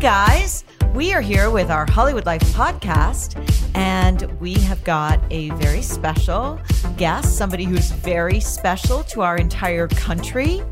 [0.00, 0.64] Guys,
[0.94, 3.36] we are here with our Hollywood Life podcast,
[3.76, 6.58] and we have got a very special
[6.96, 10.62] guest, somebody who's very special to our entire country.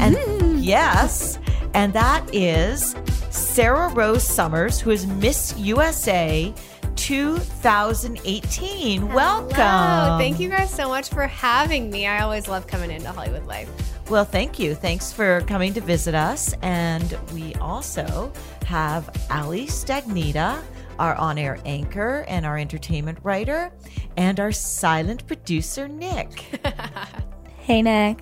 [0.00, 0.60] And mm-hmm.
[0.60, 1.38] yes,
[1.74, 2.96] and that is
[3.28, 6.54] Sarah Rose Summers, who is Miss USA
[6.96, 9.12] 2018.
[9.12, 9.54] Welcome.
[9.54, 10.16] Hello.
[10.16, 12.06] Thank you guys so much for having me.
[12.06, 13.68] I always love coming into Hollywood Life.
[14.08, 14.74] Well, thank you.
[14.74, 16.54] Thanks for coming to visit us.
[16.62, 18.32] And we also
[18.68, 20.62] have Ali Stagnita,
[20.98, 23.72] our on air anchor and our entertainment writer,
[24.18, 26.60] and our silent producer, Nick.
[27.60, 28.20] Hey, Nick.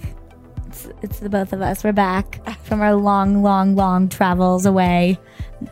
[0.67, 1.85] It's, it's the both of us.
[1.85, 5.21] We're back from our long, long, long travels away.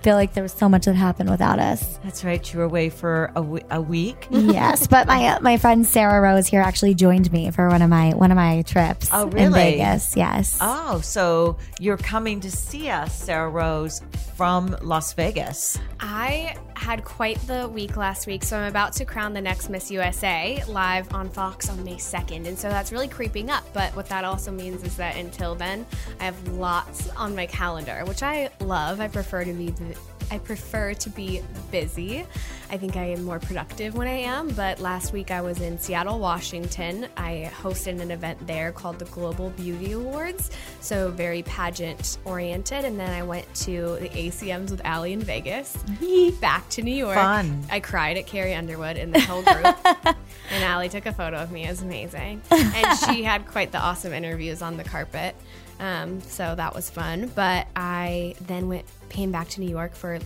[0.02, 1.98] Feel like there was so much that happened without us.
[2.02, 2.52] That's right.
[2.52, 4.26] You were away for a, w- a week.
[4.30, 7.90] yes, but my uh, my friend Sarah Rose here actually joined me for one of
[7.90, 9.52] my one of my trips Oh, in really?
[9.78, 10.16] Vegas.
[10.16, 10.58] Yes.
[10.60, 14.00] Oh, so you're coming to see us, Sarah Rose,
[14.36, 15.78] from Las Vegas.
[16.00, 19.90] I had quite the week last week, so I'm about to crown the next Miss
[19.90, 22.46] USA live on Fox on May 2nd.
[22.46, 23.64] And so that's really creeping up.
[23.72, 25.86] But what that also means is that until then,
[26.20, 29.00] I have lots on my calendar, which I love.
[29.00, 29.73] I prefer to be.
[30.30, 32.26] I prefer to be busy.
[32.70, 34.48] I think I am more productive when I am.
[34.48, 37.06] But last week I was in Seattle, Washington.
[37.16, 40.50] I hosted an event there called the Global Beauty Awards.
[40.80, 42.84] So very pageant oriented.
[42.84, 45.76] And then I went to the ACMs with Allie in Vegas.
[46.40, 47.16] Back to New York.
[47.16, 47.62] Fun.
[47.70, 49.76] I cried at Carrie Underwood in the whole group.
[50.50, 51.64] and Allie took a photo of me.
[51.64, 52.42] It was amazing.
[52.50, 55.36] And she had quite the awesome interviews on the carpet.
[55.80, 57.30] Um, so that was fun.
[57.34, 60.18] But I then went came back to New York for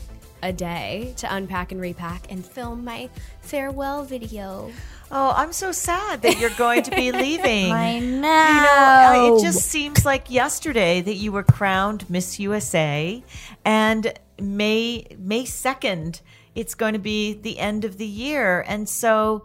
[0.42, 3.10] a day to unpack and repack and film my
[3.40, 4.70] farewell video.
[5.10, 7.72] Oh, I'm so sad that you're going to be leaving.
[7.72, 9.14] I know.
[9.14, 13.22] You know, it just seems like yesterday that you were crowned Miss USA,
[13.64, 16.20] and May May second,
[16.54, 19.44] it's going to be the end of the year, and so,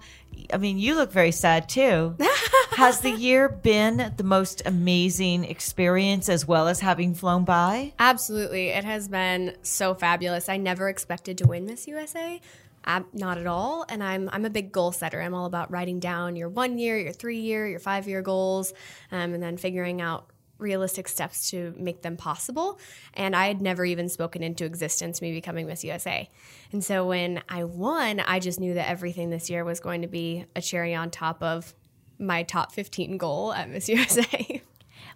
[0.52, 2.16] I mean, you look very sad too.
[2.72, 7.94] Has the year been the most amazing experience, as well as having flown by?
[8.00, 8.70] Absolutely.
[8.70, 10.50] It has been so fabulous.
[10.50, 12.42] I never expected to win Miss USA.
[12.86, 13.86] Ab- not at all.
[13.88, 15.22] And I'm I'm a big goal setter.
[15.22, 18.74] I'm all about writing down your one year, your three year, your five year goals,
[19.12, 20.30] um, and then figuring out
[20.63, 22.79] realistic steps to make them possible.
[23.13, 26.29] And I had never even spoken into existence me becoming Miss USA.
[26.72, 30.07] And so when I won, I just knew that everything this year was going to
[30.07, 31.75] be a cherry on top of
[32.18, 34.62] my top 15 goal at Miss USA.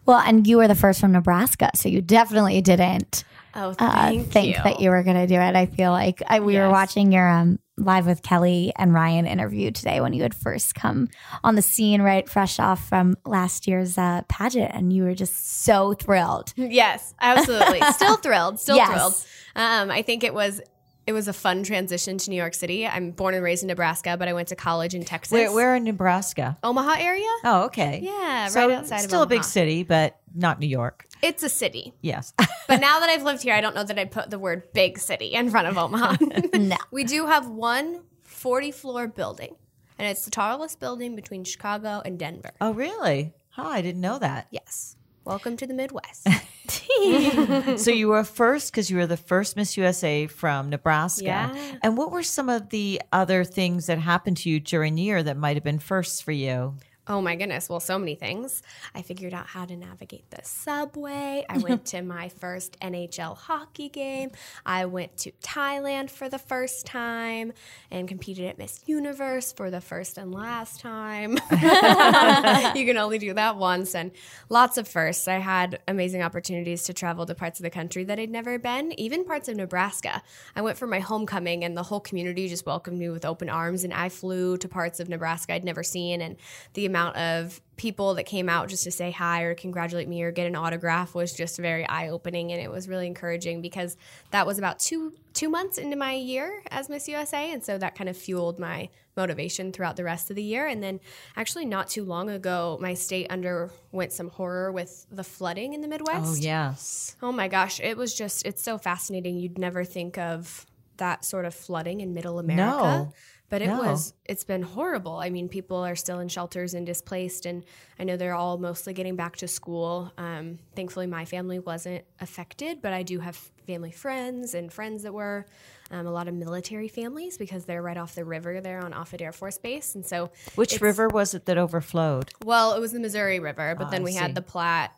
[0.05, 3.23] Well, and you were the first from Nebraska, so you definitely didn't
[3.55, 4.63] oh, uh, think you.
[4.63, 5.55] that you were going to do it.
[5.55, 9.69] I feel like I, we were watching your um, live with Kelly and Ryan interview
[9.71, 11.09] today when you had first come
[11.43, 15.63] on the scene, right, fresh off from last year's uh, pageant, and you were just
[15.63, 16.53] so thrilled.
[16.77, 17.81] Yes, absolutely.
[17.93, 18.59] Still thrilled.
[18.59, 18.89] Still Yes.
[18.89, 19.13] thrilled.
[19.55, 20.61] Um, I think it was
[21.05, 22.85] it was a fun transition to New York City.
[22.85, 25.31] I'm born and raised in Nebraska, but I went to college in Texas.
[25.31, 26.57] Where, where in Nebraska?
[26.63, 27.25] Omaha area?
[27.45, 28.01] Oh, okay.
[28.03, 31.07] Yeah, so right outside of still a big city, but not New York.
[31.21, 31.93] It's a city.
[32.01, 32.33] Yes.
[32.67, 34.99] But now that I've lived here, I don't know that I'd put the word big
[34.99, 36.17] city in front of Omaha.
[36.53, 36.75] No.
[36.91, 39.55] We do have one 40 floor building,
[39.97, 42.51] and it's the tallest building between Chicago and Denver.
[42.59, 43.31] oh, really?
[43.51, 44.47] Huh, I didn't know that.
[44.51, 44.97] Yes.
[45.23, 46.27] Welcome to the Midwest.
[47.77, 51.23] so you were first because you were the first Miss USA from Nebraska.
[51.25, 51.75] Yeah.
[51.83, 55.23] And what were some of the other things that happened to you during the year
[55.23, 56.75] that might have been firsts for you?
[57.09, 57.69] Oh my goodness.
[57.69, 58.61] Well, so many things.
[58.93, 61.45] I figured out how to navigate the subway.
[61.49, 64.31] I went to my first NHL hockey game.
[64.65, 67.53] I went to Thailand for the first time
[67.89, 71.37] and competed at Miss Universe for the first and last time.
[71.51, 74.11] you can only do that once and
[74.49, 75.29] lots of firsts.
[75.29, 78.97] I had amazing opportunities to travel to parts of the country that I'd never been,
[78.99, 80.21] even parts of Nebraska.
[80.57, 83.85] I went for my homecoming and the whole community just welcomed me with open arms
[83.85, 86.35] and I flew to parts of Nebraska I'd never seen and
[86.73, 90.31] the amount of people that came out just to say hi or congratulate me or
[90.31, 93.95] get an autograph was just very eye-opening and it was really encouraging because
[94.31, 97.93] that was about two two months into my year as Miss USA and so that
[97.93, 100.67] kind of fueled my motivation throughout the rest of the year.
[100.67, 101.01] And then,
[101.35, 105.87] actually, not too long ago, my state underwent some horror with the flooding in the
[105.87, 106.23] Midwest.
[106.25, 107.17] Oh, yes.
[107.21, 109.37] Oh my gosh, it was just, it's so fascinating.
[109.37, 110.65] You'd never think of
[110.97, 112.61] that sort of flooding in middle America.
[112.61, 113.13] No.
[113.49, 113.77] But it No.
[113.81, 115.15] was, it's been horrible.
[115.15, 117.63] I mean, people are still in shelters and displaced, and
[117.97, 120.11] I know they're all mostly getting back to school.
[120.17, 125.13] Um, thankfully, my family wasn't affected, but I do have family friends and friends that
[125.13, 125.45] were.
[125.89, 129.21] Um, a lot of military families because they're right off the river there on Offutt
[129.21, 129.95] Air Force Base.
[129.95, 132.31] And so, Which river was it that overflowed?
[132.43, 134.91] well, it was the Missouri River, but Ah, then we had the Platte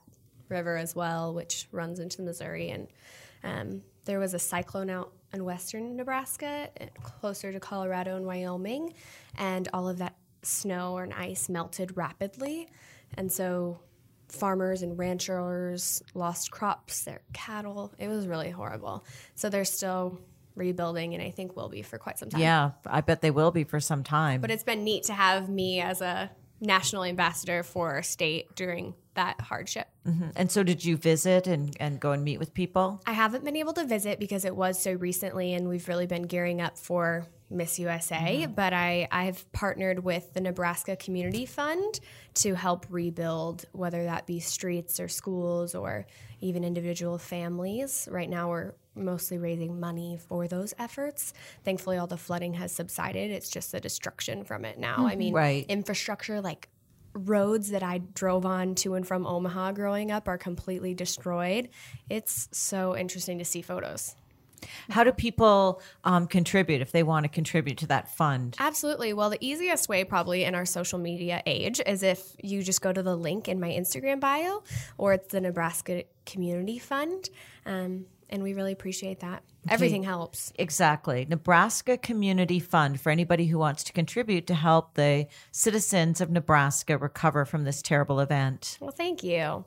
[0.48, 2.72] River as well, which runs into the Missouri.
[2.72, 2.88] And
[3.44, 6.70] um, there was a cyclone out in western Nebraska,
[7.04, 8.94] closer to Colorado and Wyoming,
[9.38, 12.68] and all of that snow and ice melted rapidly.
[13.16, 13.80] And so
[14.28, 17.94] farmers and ranchers lost crops, their cattle.
[17.98, 19.06] It was really horrible.
[19.36, 20.20] So they're still
[20.56, 22.42] rebuilding, and I think will be for quite some time.
[22.42, 24.42] Yeah, I bet they will be for some time.
[24.42, 26.30] But it's been neat to have me as a
[26.62, 29.88] national ambassador for our state during that hardship.
[30.08, 30.30] Mm-hmm.
[30.36, 33.02] and so did you visit and, and go and meet with people?
[33.06, 36.24] I haven't been able to visit because it was so recently and we've really been
[36.24, 38.44] gearing up for Miss USA.
[38.44, 38.54] Mm-hmm.
[38.54, 42.00] But I, I've partnered with the Nebraska Community Fund
[42.36, 46.06] to help rebuild, whether that be streets or schools or
[46.42, 48.08] even individual families.
[48.12, 51.34] Right now, we're mostly raising money for those efforts.
[51.64, 53.32] Thankfully, all the flooding has subsided.
[53.32, 55.08] It's just the destruction from it now.
[55.08, 55.66] I mean, Right.
[55.68, 56.70] infrastructure like
[57.14, 61.70] roads that I drove on to and from Omaha growing up are completely destroyed.
[62.10, 64.16] It's so interesting to see photos.
[64.90, 68.58] How do people um, contribute if they want to contribute to that fund?
[68.60, 69.14] Absolutely.
[69.14, 72.92] Well, the easiest way, probably in our social media age, is if you just go
[72.92, 74.62] to the link in my Instagram bio
[74.98, 77.30] or it's the Nebraska Community Fund.
[77.66, 79.44] Um, and we really appreciate that.
[79.68, 80.54] Everything helps.
[80.58, 81.26] Exactly.
[81.30, 86.98] Nebraska Community Fund for anybody who wants to contribute to help the citizens of Nebraska
[86.98, 88.78] recover from this terrible event.
[88.80, 89.66] Well, thank you.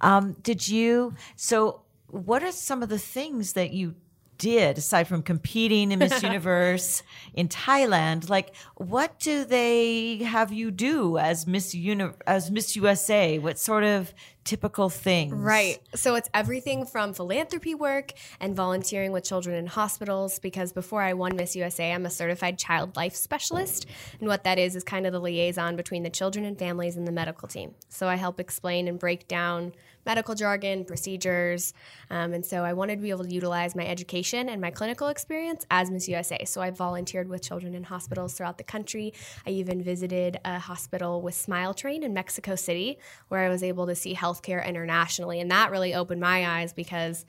[0.00, 1.14] Um, did you?
[1.36, 3.94] So, what are some of the things that you
[4.40, 7.04] did aside from competing in Miss Universe
[7.34, 8.28] in Thailand?
[8.28, 13.38] Like, what do they have you do as Miss Uni- as Miss USA?
[13.38, 14.12] What sort of
[14.44, 15.34] typical things?
[15.34, 15.78] Right.
[15.94, 20.38] So it's everything from philanthropy work and volunteering with children in hospitals.
[20.38, 23.86] Because before I won Miss USA, I'm a certified child life specialist.
[24.18, 27.06] And what that is, is kind of the liaison between the children and families and
[27.06, 27.74] the medical team.
[27.90, 29.72] So I help explain and break down
[30.06, 31.74] medical jargon, procedures.
[32.10, 35.08] Um, and so I wanted to be able to utilize my education and my clinical
[35.08, 36.44] experience as Miss USA.
[36.44, 39.12] So I volunteered with children in hospitals throughout the country.
[39.46, 42.98] I even visited a hospital with Smile Train in Mexico City,
[43.28, 45.40] where I was able to see healthcare internationally.
[45.40, 47.24] And that really opened my eyes because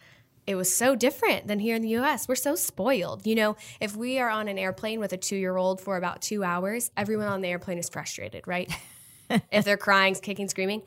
[0.47, 2.27] it was so different than here in the US.
[2.27, 3.25] We're so spoiled.
[3.27, 6.21] You know, if we are on an airplane with a two year old for about
[6.21, 8.71] two hours, everyone on the airplane is frustrated, right?
[9.51, 10.81] if they're crying, kicking, screaming.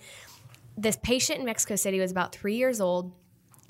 [0.76, 3.12] This patient in Mexico City was about three years old,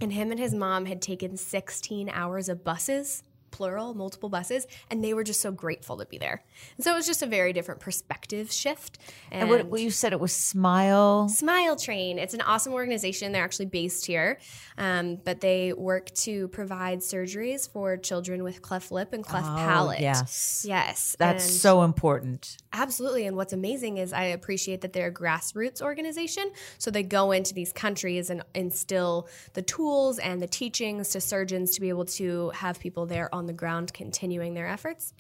[0.01, 3.23] and him and his mom had taken 16 hours of buses,
[3.55, 6.43] plural, multiple buses, and they were just so grateful to be there.
[6.77, 8.99] And so it was just a very different perspective shift.
[9.31, 11.29] And what, what you said it was Smile.
[11.29, 12.19] Smile Train.
[12.19, 13.31] It's an awesome organization.
[13.31, 14.41] They're actually based here,
[14.77, 19.99] um, but they work to provide surgeries for children with cleft lip and cleft palate.
[20.01, 20.67] Oh, yes.
[20.69, 21.15] Yes.
[21.17, 22.57] That's and- so important.
[22.73, 23.25] Absolutely.
[23.27, 26.51] And what's amazing is I appreciate that they're a grassroots organization.
[26.79, 31.75] So they go into these countries and instill the tools and the teachings to surgeons
[31.77, 35.15] to be able to have people there on the ground continuing their efforts.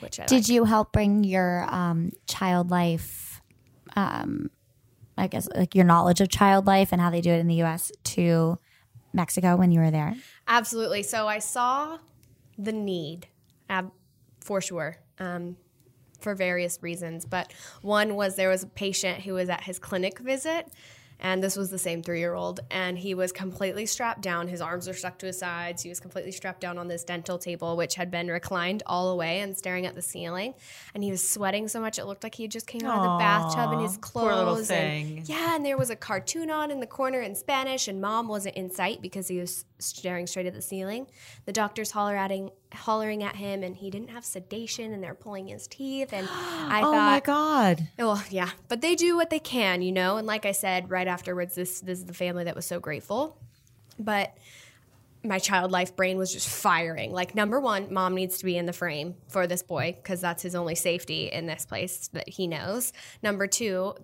[0.00, 3.40] Which I Did you help bring your um, child life,
[3.94, 4.50] um,
[5.16, 7.56] I guess, like your knowledge of child life and how they do it in the
[7.56, 7.92] U.S.
[8.04, 8.58] to
[9.12, 10.16] Mexico when you were there?
[10.48, 11.02] Absolutely.
[11.02, 11.98] So I saw
[12.58, 13.28] the need,
[14.40, 15.56] for sure, um,
[16.20, 17.24] for various reasons.
[17.24, 20.68] But one was there was a patient who was at his clinic visit,
[21.22, 24.48] and this was the same three year old, and he was completely strapped down.
[24.48, 25.82] His arms were stuck to his sides.
[25.82, 29.16] He was completely strapped down on this dental table, which had been reclined all the
[29.16, 30.52] way and staring at the ceiling.
[30.94, 33.18] And he was sweating so much it looked like he just came out of the
[33.18, 34.24] bathtub in his clothes.
[34.24, 35.22] poor little and- thing.
[35.26, 38.56] yeah, and there was a cartoon on in the corner in Spanish, and mom wasn't
[38.56, 41.06] in sight because he was staring straight at the ceiling.
[41.46, 45.14] The doctors holler at him, hollering at him, and he didn't have sedation, and they're
[45.14, 46.12] pulling his teeth.
[46.12, 47.88] And I oh my God.
[47.98, 50.16] well, yeah, but they do what they can, you know.
[50.16, 53.38] And like I said right afterwards, this this is the family that was so grateful,
[53.98, 54.36] but
[55.24, 57.12] my child life brain was just firing.
[57.12, 60.42] Like number one, mom needs to be in the frame for this boy because that's
[60.42, 62.92] his only safety in this place that he knows.
[63.22, 63.94] Number two,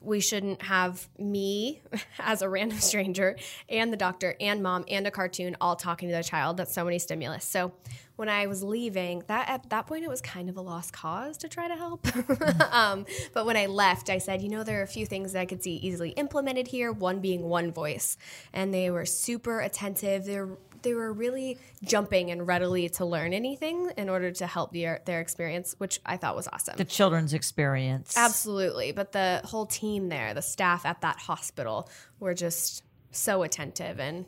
[0.00, 1.82] we shouldn't have me
[2.18, 3.36] as a random stranger
[3.68, 6.56] and the doctor and mom and a cartoon all talking to the child.
[6.56, 7.44] That's so many stimulus.
[7.44, 7.72] So
[8.16, 11.38] when I was leaving, that at that point it was kind of a lost cause
[11.38, 12.06] to try to help.
[12.72, 15.40] um, but when I left, I said, you know, there are a few things that
[15.40, 16.92] I could see easily implemented here.
[16.92, 18.18] One being one voice,
[18.52, 20.26] and they were super attentive.
[20.26, 20.50] They're
[20.82, 25.20] they were really jumping and readily to learn anything in order to help their their
[25.20, 26.76] experience, which I thought was awesome.
[26.76, 28.16] The children's experience.
[28.16, 28.92] Absolutely.
[28.92, 32.82] But the whole team there, the staff at that hospital, were just
[33.12, 34.26] so attentive and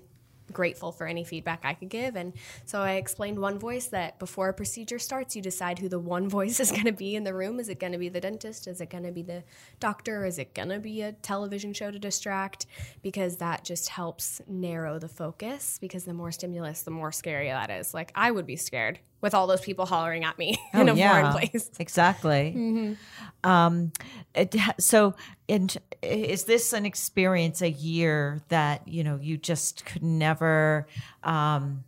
[0.53, 2.17] grateful for any feedback I could give.
[2.17, 2.33] And
[2.65, 6.29] so I explained one voice that before a procedure starts, you decide who the one
[6.39, 7.59] voice is going to be in the room.
[7.61, 8.67] Is it going to be the dentist?
[8.67, 9.43] Is it going to be the
[9.81, 10.25] doctor?
[10.25, 12.67] Is it going to be a television show to distract?
[13.03, 15.79] Because that just helps narrow the focus.
[15.81, 17.95] Because the more stimulus, the more scary that is.
[17.95, 20.97] Like I would be scared with all those people hollering at me in Oh, a
[20.97, 21.71] yeah, foreign place.
[21.79, 22.53] Exactly.
[22.55, 23.49] Mm-hmm.
[23.49, 23.93] Um,
[24.35, 25.15] it, so,
[25.49, 25.71] in,
[26.03, 30.87] is this an experience, a year that you know you just could never,
[31.23, 31.85] um,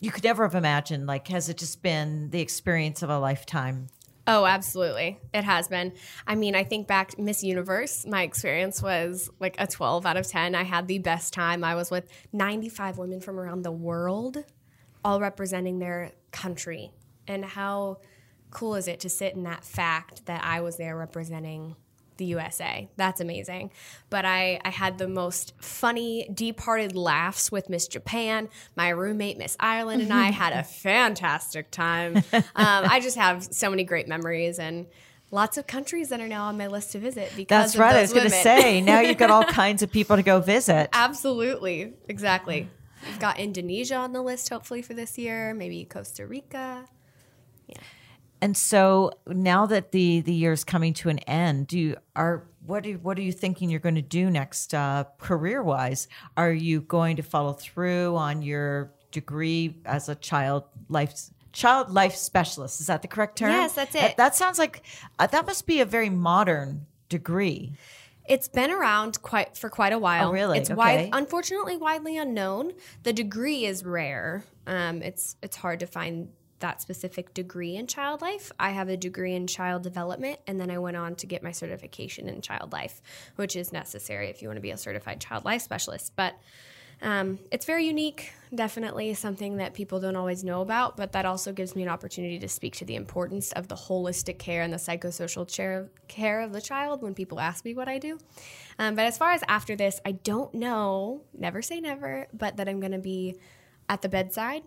[0.00, 1.06] you could never have imagined?
[1.06, 3.86] Like, has it just been the experience of a lifetime?
[4.26, 5.18] Oh, absolutely.
[5.34, 5.92] It has been.
[6.26, 10.26] I mean, I think back Miss Universe, my experience was like a 12 out of
[10.26, 10.54] 10.
[10.54, 11.64] I had the best time.
[11.64, 14.44] I was with 95 women from around the world,
[15.04, 16.92] all representing their country.
[17.26, 17.98] And how
[18.50, 21.76] cool is it to sit in that fact that I was there representing
[22.20, 22.88] the USA.
[22.96, 23.72] That's amazing.
[24.10, 28.48] But I, I had the most funny, deep hearted laughs with Miss Japan.
[28.76, 32.18] My roommate, Miss Ireland, and I had a fantastic time.
[32.32, 34.86] Um, I just have so many great memories and
[35.30, 37.96] lots of countries that are now on my list to visit because That's right.
[37.96, 40.90] I was going to say now you've got all kinds of people to go visit.
[40.92, 41.94] Absolutely.
[42.06, 42.68] Exactly.
[43.06, 46.86] We've got Indonesia on the list, hopefully, for this year, maybe Costa Rica.
[47.66, 47.76] Yeah.
[48.42, 52.86] And so now that the the year's coming to an end, do you are what
[52.86, 56.08] are what are you thinking you're going to do next uh, career wise?
[56.36, 61.12] Are you going to follow through on your degree as a child life
[61.52, 62.80] child life specialist?
[62.80, 63.50] Is that the correct term?
[63.50, 64.16] Yes, that's That- it.
[64.16, 64.82] That, sounds like
[65.18, 67.74] uh, that must be a very modern degree.
[68.30, 70.28] It's been around quite for quite a while.
[70.28, 70.58] Oh, really?
[70.58, 70.76] It's Okay.
[70.76, 72.72] wide, unfortunately widely unknown.
[73.02, 74.44] The degree is rare.
[74.68, 76.28] Um, it's it's hard to find
[76.60, 78.52] that specific degree in child life.
[78.60, 81.50] I have a degree in child development, and then I went on to get my
[81.50, 83.02] certification in child life,
[83.34, 86.12] which is necessary if you want to be a certified child life specialist.
[86.14, 86.34] But
[87.02, 91.52] um, it's very unique, definitely something that people don't always know about, but that also
[91.52, 94.76] gives me an opportunity to speak to the importance of the holistic care and the
[94.76, 98.18] psychosocial care of the child when people ask me what I do.
[98.78, 102.68] Um, but as far as after this, I don't know, never say never, but that
[102.68, 103.36] I'm going to be
[103.88, 104.62] at the bedside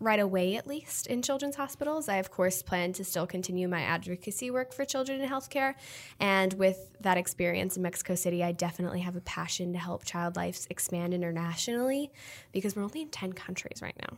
[0.00, 2.08] right away, at least in children's hospitals.
[2.08, 5.74] I, of course, plan to still continue my advocacy work for children in healthcare.
[6.18, 10.36] And with that experience in Mexico City, I definitely have a passion to help child
[10.36, 12.10] lives expand internationally
[12.52, 14.16] because we're only in 10 countries right now.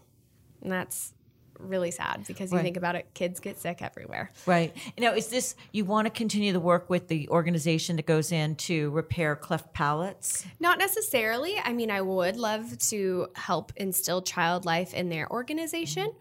[0.62, 1.14] And that's
[1.58, 2.64] really sad because you Right.
[2.64, 4.30] think about it, kids get sick everywhere.
[4.46, 4.74] Right.
[4.98, 8.56] Now, is this you want to continue the work with the organization that goes in
[8.56, 10.44] to repair cleft palates?
[10.60, 11.56] Not necessarily.
[11.62, 16.12] I mean, I would love to help instill child life in their organization.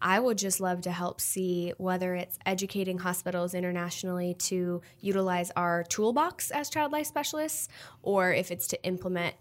[0.00, 5.82] I would just love to help see whether it's educating hospitals internationally to utilize our
[5.84, 7.68] toolbox as child life specialists
[8.02, 9.34] or if it's to implement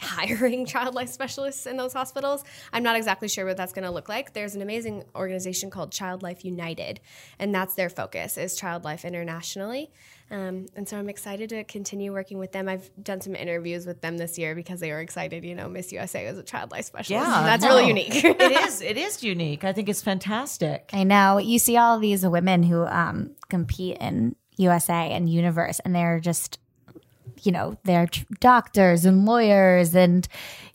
[0.00, 2.44] hiring child life specialists in those hospitals.
[2.72, 4.32] I'm not exactly sure what that's going to look like.
[4.32, 7.00] There's an amazing organization called Child Life United,
[7.38, 9.90] and that's their focus is child life internationally.
[10.30, 12.68] Um, and so I'm excited to continue working with them.
[12.68, 15.44] I've done some interviews with them this year because they were excited.
[15.44, 17.26] You know, Miss USA was a child life specialist.
[17.26, 17.70] Yeah, that's no.
[17.70, 18.14] really unique.
[18.24, 18.80] it is.
[18.80, 19.64] It is unique.
[19.64, 20.90] I think it's fantastic.
[20.92, 21.38] I know.
[21.38, 26.59] You see all these women who um, compete in USA and Universe, and they're just,
[27.42, 28.08] you know, they're
[28.40, 30.26] doctors and lawyers, and,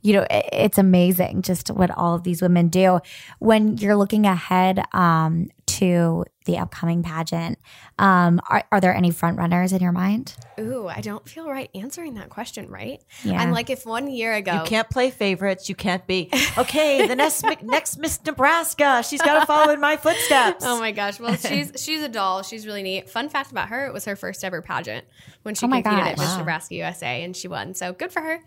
[0.02, 3.00] you know, it's amazing just what all of these women do.
[3.40, 7.58] When you're looking ahead um, to the upcoming pageant,
[7.98, 10.36] um, are, are there any front runners in your mind?
[10.60, 13.02] Ooh, I don't feel right answering that question, right?
[13.24, 13.42] Yeah.
[13.42, 15.70] I'm like, if one year ago, You can't play favorites.
[15.70, 17.08] You can't be okay.
[17.08, 19.04] The next next Miss Nebraska.
[19.08, 20.64] She's got to follow in my footsteps.
[20.76, 21.20] Oh my gosh!
[21.20, 22.44] Well, she's she's a doll.
[22.44, 23.10] She's really neat.
[23.10, 25.06] Fun fact about her: it was her first ever pageant
[25.44, 26.18] when she Oh my competed at.
[26.18, 26.38] Miss Wow.
[26.40, 27.74] Nebraska USA, and she won.
[27.74, 28.40] So good for her.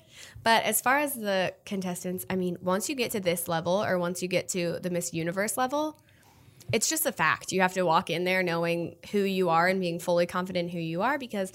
[0.44, 3.98] But as far as the contestants, I mean, once you get to this level, or
[3.98, 6.00] once you get to the Miss Universe level,
[6.72, 7.52] it's just a fact.
[7.52, 10.78] You have to walk in there knowing who you are and being fully confident who
[10.78, 11.52] you are because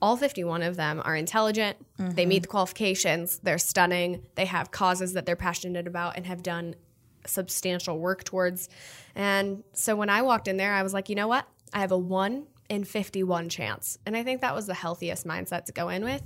[0.00, 1.76] all 51 of them are intelligent.
[1.98, 3.38] They meet the qualifications.
[3.42, 4.26] They're stunning.
[4.34, 6.74] They have causes that they're passionate about and have done
[7.26, 8.68] substantial work towards.
[9.14, 11.46] And so when I walked in there, I was like, you know what?
[11.72, 13.98] I have a 1% in 51 chance.
[14.04, 16.22] And I think that was the healthiest mindset to go in with.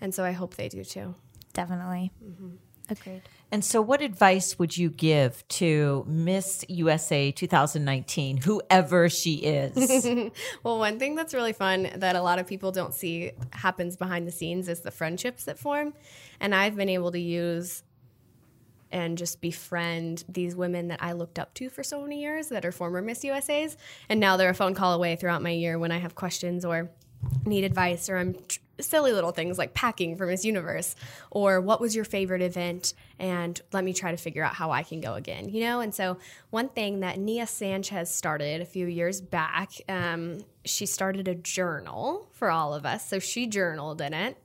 [0.00, 1.14] And so I hope they do too.
[1.54, 2.12] Definitely.
[2.24, 2.50] Mm-hmm.
[2.90, 3.22] Agreed.
[3.50, 10.06] And so, what advice would you give to Miss USA 2019, whoever she is?
[10.62, 14.26] Well, one thing that's really fun that a lot of people don't see happens behind
[14.26, 15.94] the scenes is the friendships that form.
[16.40, 17.82] And I've been able to use
[18.90, 22.64] and just befriend these women that I looked up to for so many years that
[22.64, 23.76] are former Miss USAs.
[24.08, 26.90] And now they're a phone call away throughout my year when I have questions or
[27.44, 30.94] need advice or I'm tr- silly little things like packing for Miss Universe
[31.30, 34.82] or what was your favorite event and let me try to figure out how I
[34.82, 35.80] can go again, you know?
[35.80, 36.18] And so
[36.50, 42.28] one thing that Nia Sanchez started a few years back, um, she started a journal
[42.32, 43.08] for all of us.
[43.08, 44.36] So she journaled in it,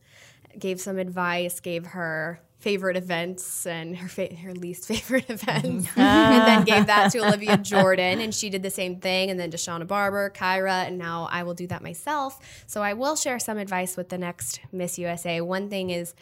[0.57, 5.99] gave some advice, gave her favorite events and her fa- her least favorite events, mm-hmm.
[5.99, 9.51] and then gave that to Olivia Jordan, and she did the same thing, and then
[9.51, 12.39] to Shauna Barber, Kyra, and now I will do that myself.
[12.65, 15.41] So I will share some advice with the next Miss USA.
[15.41, 16.13] One thing is,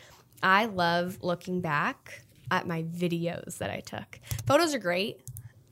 [0.41, 4.19] I love looking back at my videos that I took.
[4.47, 5.21] Photos are great,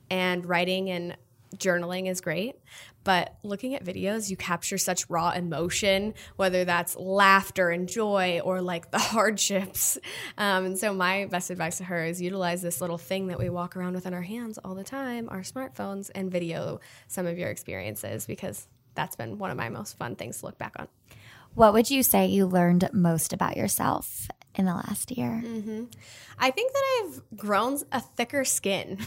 [0.08, 1.16] and writing and
[1.56, 2.56] journaling is great.
[3.02, 8.60] But looking at videos, you capture such raw emotion, whether that's laughter and joy or
[8.60, 9.98] like the hardships.
[10.36, 13.48] Um, and so, my best advice to her is utilize this little thing that we
[13.48, 17.38] walk around with in our hands all the time, our smartphones, and video some of
[17.38, 20.88] your experiences because that's been one of my most fun things to look back on.
[21.54, 25.42] What would you say you learned most about yourself in the last year?
[26.38, 28.98] I think that I've grown a thicker skin.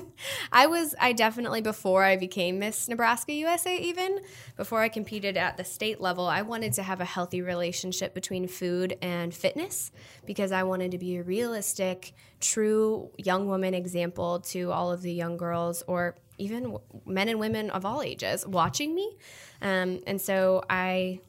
[0.52, 4.20] I was, I definitely, before I became Miss Nebraska USA, even
[4.56, 8.48] before I competed at the state level, I wanted to have a healthy relationship between
[8.48, 9.92] food and fitness
[10.26, 15.12] because I wanted to be a realistic, true young woman example to all of the
[15.12, 19.16] young girls or even men and women of all ages watching me.
[19.60, 21.20] Um, and so I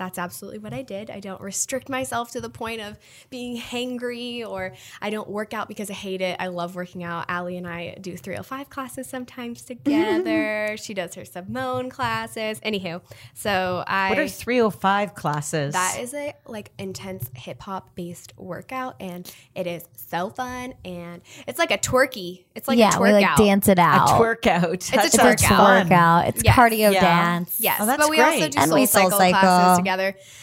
[0.00, 1.10] that's absolutely what I did.
[1.10, 5.68] I don't restrict myself to the point of being hangry or I don't work out
[5.68, 6.36] because I hate it.
[6.40, 7.26] I love working out.
[7.28, 10.76] Allie and I do 305 classes sometimes together.
[10.78, 12.60] she does her Simone classes.
[12.60, 13.02] Anywho,
[13.34, 15.74] so I what are 305 classes?
[15.74, 21.20] that is a like intense hip hop based workout and it is so fun and
[21.46, 22.44] it's like a twerky.
[22.54, 23.36] It's like a yeah, twerk we like out.
[23.36, 24.08] dance it a out.
[24.18, 24.72] twerk out.
[24.72, 25.84] It's a That It's a twerk fun.
[25.88, 26.28] workout.
[26.28, 26.56] It's Yes.
[26.56, 27.00] cardio Yeah.
[27.00, 27.56] dance.
[27.60, 28.52] Yes, Oh, that's but we also great.
[28.52, 29.89] do And soul we Soul cycle, Cycle classes together.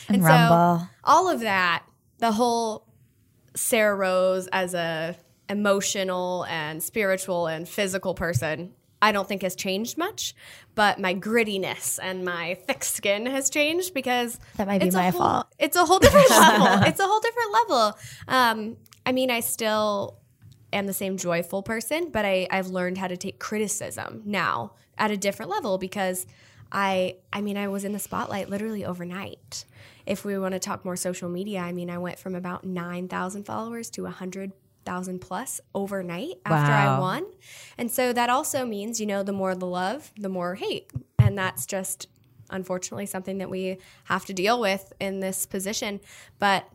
[0.10, 1.83] And so all of that,
[2.19, 2.86] the whole
[3.55, 5.15] Sarah Rose as a
[5.49, 10.36] emotional and spiritual and physical person, I don't think has changed much.
[10.75, 15.19] But my grittiness and my thick skin has changed because That might be my whole-
[15.19, 15.47] fault.
[15.57, 16.83] It's a whole different level.
[16.88, 17.97] It's a whole different level.
[18.27, 20.19] Um, I mean, I still
[20.73, 25.12] am the same joyful person, but I, I've learned how to take criticism now at
[25.12, 26.25] a different level because
[26.71, 29.65] I I mean I was in the spotlight literally overnight.
[30.06, 33.08] If we want to talk more social media, I mean I went from about nine
[33.08, 34.51] thousand followers to a hundred
[34.86, 37.25] thousand plus overnight after I won.
[37.77, 40.89] And so that also means, you know, the more the love, the more hate.
[41.19, 42.08] And that's just
[42.49, 45.99] unfortunately something that we have to deal with in this position.
[46.39, 46.65] But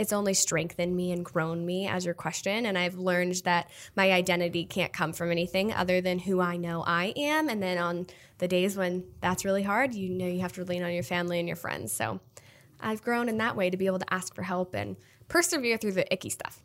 [0.00, 2.64] it's only strengthened me and grown me as your question.
[2.64, 6.82] And I've learned that my identity can't come from anything other than who I know
[6.86, 7.50] I am.
[7.50, 8.06] And then on
[8.38, 11.38] the days when that's really hard, you know you have to lean on your family
[11.38, 11.92] and your friends.
[11.92, 12.18] So
[12.80, 14.96] I've grown in that way to be able to ask for help and
[15.28, 16.62] persevere through the icky stuff.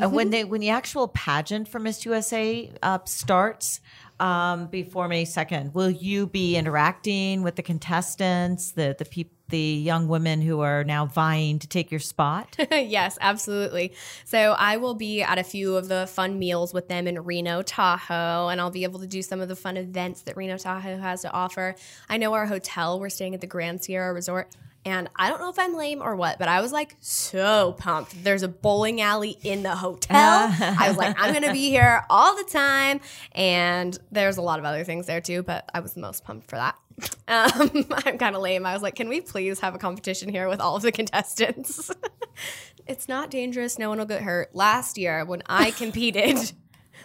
[0.00, 3.80] Uh, when they when the actual pageant for Miss USA uh, starts
[4.20, 9.58] um, before May second, will you be interacting with the contestants, the the peop- the
[9.58, 12.56] young women who are now vying to take your spot?
[12.70, 13.92] yes, absolutely.
[14.24, 17.62] So I will be at a few of the fun meals with them in Reno,
[17.62, 20.98] Tahoe, and I'll be able to do some of the fun events that Reno, Tahoe
[20.98, 21.74] has to offer.
[22.08, 24.54] I know our hotel, we're staying at the Grand Sierra Resort.
[24.84, 28.24] And I don't know if I'm lame or what, but I was like so pumped.
[28.24, 30.48] There's a bowling alley in the hotel.
[30.60, 33.00] I was like, I'm going to be here all the time.
[33.32, 36.48] And there's a lot of other things there too, but I was the most pumped
[36.48, 36.78] for that.
[37.26, 38.66] Um, I'm kind of lame.
[38.66, 41.90] I was like, can we please have a competition here with all of the contestants?
[42.86, 43.78] it's not dangerous.
[43.78, 44.54] No one will get hurt.
[44.54, 46.52] Last year, when I competed,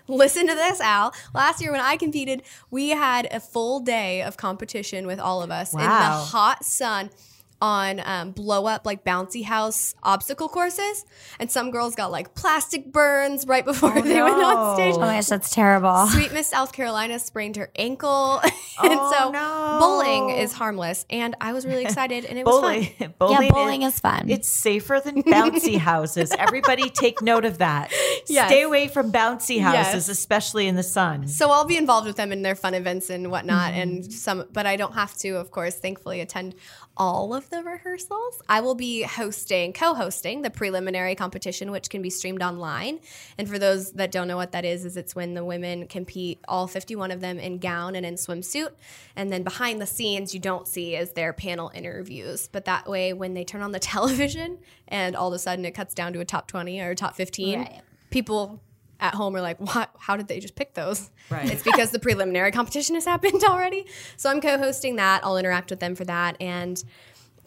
[0.08, 1.14] listen to this, Al.
[1.34, 5.52] Last year, when I competed, we had a full day of competition with all of
[5.52, 7.10] us in the hot sun
[7.64, 11.06] on um, blow up like bouncy house obstacle courses,
[11.40, 14.96] and some girls got like plastic burns right before they went on stage.
[14.96, 16.06] Oh my gosh, that's terrible.
[16.08, 18.52] Sweet Miss South Carolina sprained her ankle, and
[19.00, 19.78] Oh, so no.
[19.80, 21.06] bowling is harmless.
[21.10, 22.60] And I was really excited, and it was
[23.00, 23.14] fun.
[23.20, 24.30] bowling, yeah, bowling is fun.
[24.30, 26.34] It's safer than bouncy houses.
[26.38, 27.92] Everybody take note of that.
[28.28, 28.50] Yes.
[28.50, 30.10] Stay away from bouncy houses, Yes.
[30.10, 31.28] especially in the sun.
[31.30, 33.80] So I'll be involved with them in their fun events and whatnot, Mm-hmm.
[33.82, 36.56] and some, but I don't have to, of course, thankfully attend
[36.96, 38.42] all of the rehearsals.
[38.48, 43.00] I will be hosting, co-hosting the preliminary competition, which can be streamed online.
[43.38, 46.40] And for those that don't know what that is, is it's when the women compete,
[46.48, 48.72] all 51 of them in gown and in swimsuit,
[49.16, 52.48] and then behind the scenes you don't see is their panel interviews.
[52.52, 55.72] But that way, when they turn on the television and all of a sudden it
[55.72, 57.82] cuts down to a top 20 or top 15, Right.
[58.12, 58.62] people
[59.04, 59.92] at home are like, what?
[60.00, 61.12] How did they just pick those?
[61.30, 61.52] Right.
[61.52, 63.86] It's because the preliminary competition has happened already.
[64.18, 65.24] So I'm co hosting that.
[65.24, 66.38] I'll interact with them for that.
[66.40, 66.82] And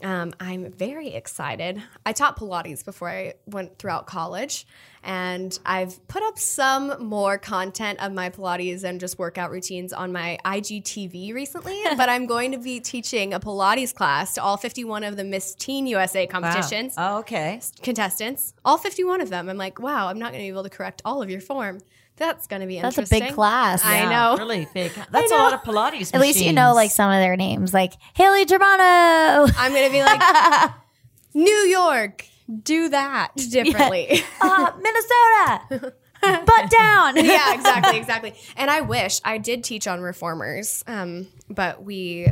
[0.03, 1.83] um, I'm very excited.
[2.05, 4.67] I taught Pilates before I went throughout college,
[5.03, 10.13] and I've put up some more content of my Pilates and just workout routines on
[10.13, 11.81] my IGTV recently.
[11.97, 15.55] but I'm going to be teaching a Pilates class to all 51 of the Miss
[15.55, 17.61] Teen USA competitions Oh, okay.
[17.83, 19.49] contestants, all 51 of them.
[19.49, 21.81] I'm like, wow, I'm not going to be able to correct all of your form.
[22.16, 23.05] That's going to be interesting.
[23.05, 23.85] That's a big class.
[23.85, 24.37] I know.
[24.38, 24.92] Really big.
[25.11, 26.14] That's a lot of Pilates.
[26.14, 29.92] At least you know like some of their names, like Haley Germano, I'm going to
[29.92, 30.72] be like,
[31.35, 32.26] New York,
[32.62, 34.22] do that differently.
[34.40, 37.16] uh, Minnesota, butt down.
[37.16, 38.35] yeah, exactly, exactly.
[38.57, 42.29] And I wish I did teach on reformers, um, but we,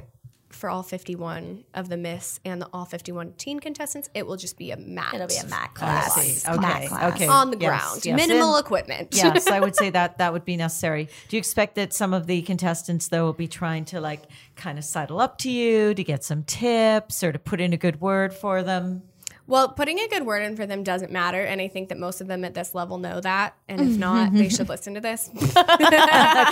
[0.55, 4.57] for all 51 of the Miss and the all 51 teen contestants, it will just
[4.57, 5.13] be a mat.
[5.15, 6.15] It'll be a Mac I class.
[6.15, 6.49] see.
[6.59, 6.87] Mac Okay.
[6.89, 7.15] class.
[7.15, 7.27] Okay.
[7.27, 8.17] on the Yes, ground, yes.
[8.17, 9.09] minimal And- equipment.
[9.13, 11.09] yes, I would say that that would be necessary.
[11.29, 14.23] Do you expect that some of the contestants though will be trying to like
[14.57, 17.77] kind of sidle up to you to get some tips or to put in a
[17.77, 19.03] good word for them?
[19.47, 22.23] Well, putting a good word in for them doesn't matter, and I think that most
[22.23, 23.55] of them at this level know that.
[23.69, 24.01] And if mm-hmm.
[24.01, 25.31] not, they should listen to this.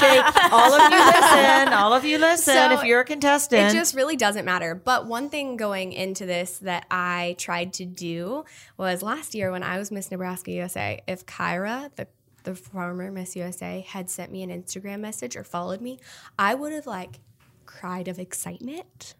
[0.03, 1.73] Okay, all of you listen.
[1.73, 2.55] All of you listen.
[2.55, 4.75] So, if you're a contestant, It just really doesn't matter.
[4.75, 8.45] But one thing going into this that I tried to do
[8.77, 12.07] was last year when I was Miss Nebraska USA, if Kyra, the
[12.45, 15.99] the former Miss USA, had sent me an Instagram message or followed me,
[16.39, 17.21] I would have like
[17.67, 19.15] cried of excitement.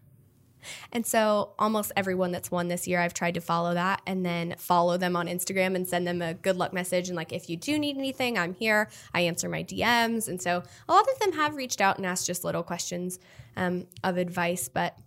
[0.91, 4.55] And so almost everyone that's won this year, I've tried to follow that and then
[4.57, 7.09] follow them on Instagram and send them a good luck message.
[7.09, 8.89] And like, if you do need anything, I'm here.
[9.13, 10.27] I answer my DMs.
[10.27, 13.19] And so a lot of them have reached out and asked just little questions
[13.55, 14.69] um, of advice.
[14.69, 14.97] But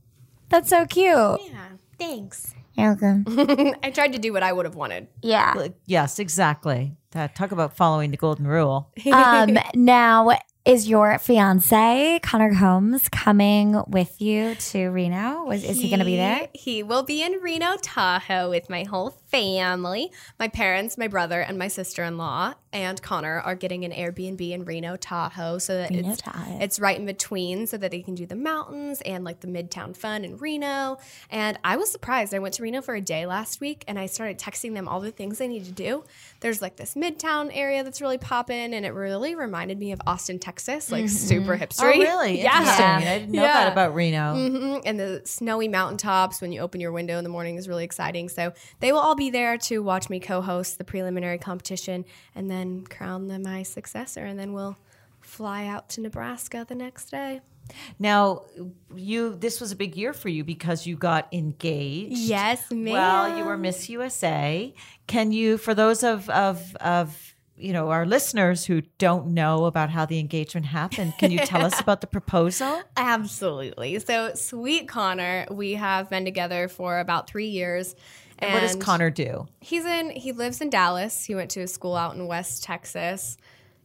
[0.49, 1.07] That's so cute.
[1.07, 2.55] yeah, thanks.
[2.75, 3.25] You're welcome.
[3.83, 5.09] I tried to do what I would have wanted.
[5.23, 5.69] Yeah.
[5.87, 6.95] yes, exactly.
[7.13, 8.93] That, talk about following the golden rule.
[9.11, 10.37] Um, now,
[10.67, 15.45] is your fiance Connor Holmes coming with you to Reno?
[15.45, 16.49] Was is he going to be there?
[16.55, 20.11] He will be in Reno, Tahoe with my whole family.
[20.41, 24.51] My parents, my brother, and my sister in law, and Connor are getting an Airbnb
[24.51, 26.59] in Reno, Tahoe, so that Reno, it's, Tahoe.
[26.61, 29.97] it's right in between so that they can do the mountains and like the Midtown
[29.97, 30.99] Fun in Reno.
[31.31, 32.35] And I was surprised.
[32.35, 35.01] I went to Reno for a day last week and I started texting them all
[35.01, 36.05] the things they need to do.
[36.41, 40.39] There's like this Midtown area that's really popping, and it really reminded me of Austin,
[40.39, 41.95] Texas, like super hipstery.
[41.97, 42.37] Oh, really?
[42.47, 42.59] Yeah.
[42.59, 42.85] Interesting.
[43.09, 44.35] I didn't know that about Reno.
[44.35, 44.83] Mhm.
[44.85, 48.29] And the snowy mountaintops when you open your window in the morning is really exciting.
[48.29, 52.51] So they will all be there to watch me co host the preliminary competition and
[52.51, 54.25] then crown them my successor.
[54.25, 54.77] And then we'll
[55.21, 57.41] fly out to Nebraska the next day.
[57.99, 58.45] Now,
[58.95, 62.17] you this was a big year for you because you got engaged.
[62.17, 62.93] Yes, ma'am.
[62.93, 64.73] Well, you were Miss USA.
[65.07, 69.91] Can you, for those of of of you know our listeners who don't know about
[69.91, 72.83] how the engagement happened, can you tell us about the proposal?
[72.97, 73.99] Absolutely.
[73.99, 77.97] So, sweet Connor, we have been together for about three years.
[78.39, 79.49] And what does Connor do?
[79.61, 80.11] He's in.
[80.11, 81.25] He lives in Dallas.
[81.25, 83.37] He went to a school out in West Texas,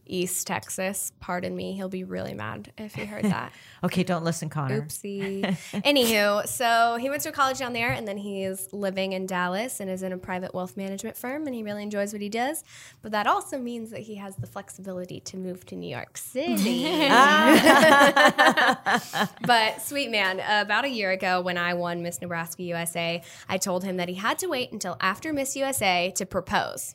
[0.06, 1.12] East Texas.
[1.20, 1.72] Pardon me.
[1.72, 3.52] He'll be really mad if he heard that.
[3.84, 4.82] Okay, don't listen, Connor.
[4.82, 5.42] Oopsie.
[5.72, 9.90] Anywho, so he went to college down there, and then he's living in Dallas and
[9.90, 12.62] is in a private wealth management firm, and he really enjoys what he does.
[13.02, 16.86] But that also means that he has the flexibility to move to New York City.
[17.10, 17.80] Ah.
[19.46, 23.84] but sweet man, about a year ago when I won Miss Nebraska USA, I told
[23.84, 26.94] him that he had to wait until after Miss USA to propose.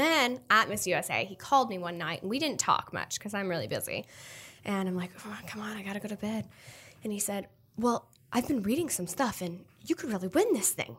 [0.00, 3.34] then at Miss USA, he called me one night and we didn't talk much because
[3.34, 4.06] I'm really busy.
[4.64, 6.46] And I'm like, oh, come on, I gotta go to bed.
[7.02, 10.70] And he said, Well, I've been reading some stuff and you could really win this
[10.70, 10.96] thing.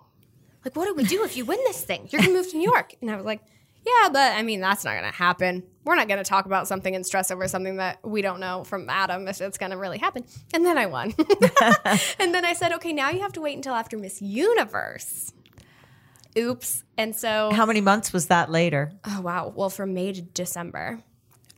[0.65, 2.07] Like, what do we do if you win this thing?
[2.09, 2.95] You're gonna move to New York.
[3.01, 3.41] And I was like,
[3.85, 5.63] Yeah, but I mean, that's not gonna happen.
[5.83, 8.89] We're not gonna talk about something and stress over something that we don't know from
[8.89, 10.25] Adam if it's gonna really happen.
[10.53, 11.13] And then I won.
[12.19, 15.33] and then I said, Okay, now you have to wait until after Miss Universe.
[16.37, 16.83] Oops.
[16.97, 18.91] And so, How many months was that later?
[19.05, 19.51] oh, wow.
[19.55, 21.03] Well, from May to December.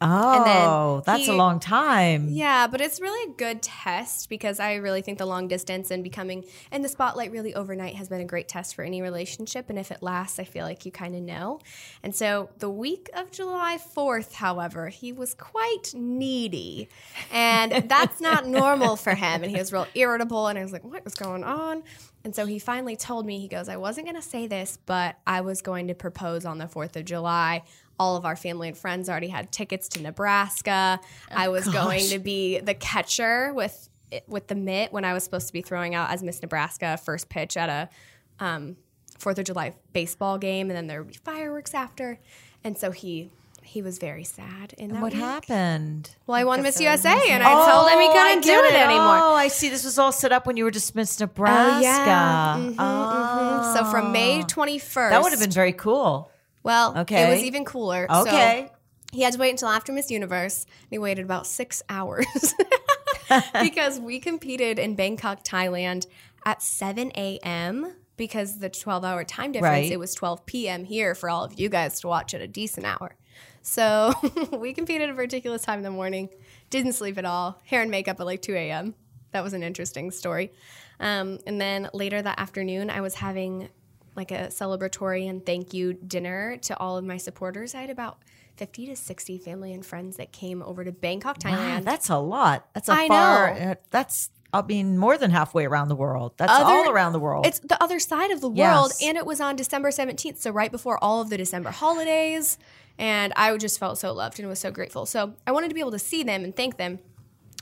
[0.05, 2.27] Oh, that's he- a long time.
[2.29, 6.03] Yeah, but it's really a good test because I really think the long distance and
[6.03, 9.69] becoming in the spotlight really overnight has been a great test for any relationship.
[9.69, 11.59] And if it lasts, I feel like you kind of know.
[12.01, 16.89] And so the week of July 4th, however, he was quite needy.
[17.31, 19.41] And that's not normal for him.
[19.43, 20.47] And he was real irritable.
[20.47, 21.83] And I was like, what is going on?
[22.23, 25.17] And so he finally told me, he goes, I wasn't going to say this, but
[25.27, 27.63] I was going to propose on the 4th of July.
[27.99, 30.99] All of our family and friends already had tickets to Nebraska.
[31.29, 33.89] I was going to be the catcher with
[34.27, 37.29] with the mitt when I was supposed to be throwing out as Miss Nebraska first
[37.29, 38.77] pitch at a um,
[39.17, 42.19] Fourth of July baseball game, and then there would be fireworks after.
[42.63, 43.31] And so he
[43.63, 44.73] he was very sad.
[44.77, 45.21] In that What week.
[45.21, 46.15] happened?
[46.27, 48.73] Well, I won Miss USA, and I told him he Oh, couldn't do get it,
[48.75, 49.17] anymore.
[49.21, 49.69] Oh, I see.
[49.69, 51.77] This was all set up when you were dismissed Nebraska.
[51.77, 52.55] Oh, yeah.
[52.59, 53.73] Mhm, Oh.
[53.75, 55.09] So from May 21st.
[55.11, 56.29] That would have been very cool.
[56.63, 57.23] Well, Okay.
[57.27, 58.07] it was even cooler.
[58.09, 58.67] Okay.
[58.69, 58.73] So
[59.13, 62.25] he had to wait until after Miss Universe, and he waited about six hours
[63.61, 66.07] because we competed in Bangkok, Thailand
[66.45, 67.93] at 7 a.m.
[68.17, 69.91] because the 12 hour time difference, Right.
[69.91, 70.85] it was 12 p.m.
[70.85, 73.15] here for all of you guys to watch at a decent hour.
[73.63, 74.13] So
[74.51, 76.29] we competed at a ridiculous time in the morning,
[76.69, 78.93] didn't sleep at all, hair and makeup at like 2 a.m.
[79.31, 80.51] That was an interesting story.
[80.99, 83.69] Um, and then later that afternoon, I was having
[84.15, 87.73] like a celebratory and thank you dinner to all of my supporters.
[87.73, 88.19] I had about
[88.57, 91.83] 50 to 60 family and friends that came over to Bangkok, Wow, Thailand.
[91.85, 92.67] that's a lot.
[92.75, 93.53] That's a I far.
[93.55, 93.59] know.
[93.71, 96.33] uh, That's I mean more than halfway around the world.
[96.37, 97.45] That's Other- all around the world.
[97.45, 99.03] It's the other side of the world, Yes.
[99.03, 102.57] and it was on December 17th, so right before all of the December holidays.
[102.99, 105.07] And I just felt so loved and was so grateful.
[105.07, 106.99] So I wanted to be able to see them and thank them.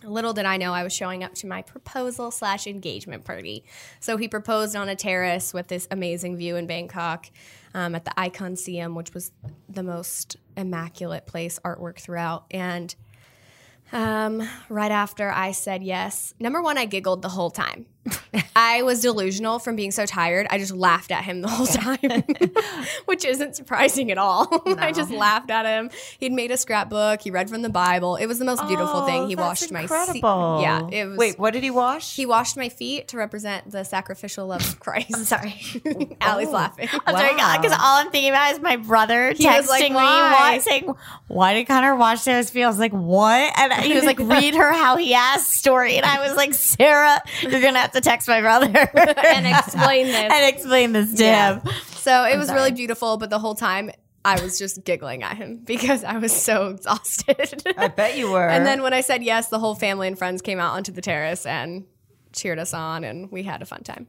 [0.04, 3.64] Little did I know I was showing up to my proposal slash engagement party.
[4.00, 7.28] So he proposed on a terrace with this amazing view in Bangkok
[7.74, 9.32] um, at the Icon Museum, which was
[9.70, 12.46] the most immaculate place, artwork throughout.
[12.52, 12.94] And
[13.92, 17.86] um, right after I said yes, number one, I giggled the whole time.
[18.56, 20.48] I was delusional from being so tired.
[20.50, 22.24] I just laughed at him the whole time,
[23.06, 24.48] which isn't surprising at all.
[24.80, 25.92] I just laughed at him.
[26.20, 27.22] He'd made a scrapbook.
[27.22, 28.16] He read from the Bible.
[28.16, 29.28] It was the most beautiful oh, thing.
[29.28, 30.22] He Oh, that's washed my feet.
[30.24, 31.18] Yeah, it was.
[31.18, 32.16] Wait, what did he wash?
[32.16, 35.16] He washed my feet to represent the sacrificial love of Christ.
[35.16, 35.62] I'm sorry.
[36.22, 36.52] Allie's oh.
[36.52, 36.90] laughing.
[37.06, 39.96] I'm sorry, because all I'm thinking about is my brother He texting was like, me,
[39.96, 40.94] "Why?" saying,
[41.28, 44.56] "Why did Connor wash those feet?" I was like, "What?" And he was like, "Read
[44.56, 48.28] her how he asked story," and I was like, "Sarah, you're gonna have to text
[48.28, 50.32] my brother and explain this.
[50.34, 51.60] and explain this to Yeah.
[51.60, 53.92] him." So it was really beautiful, but the whole time
[54.24, 57.64] I was just giggling at him because I was so exhausted.
[57.78, 58.48] I bet you were.
[58.48, 61.02] and then when I said yes, the whole family and friends came out onto the
[61.02, 61.86] terrace and
[62.34, 64.08] cheered us on, and we had a fun time.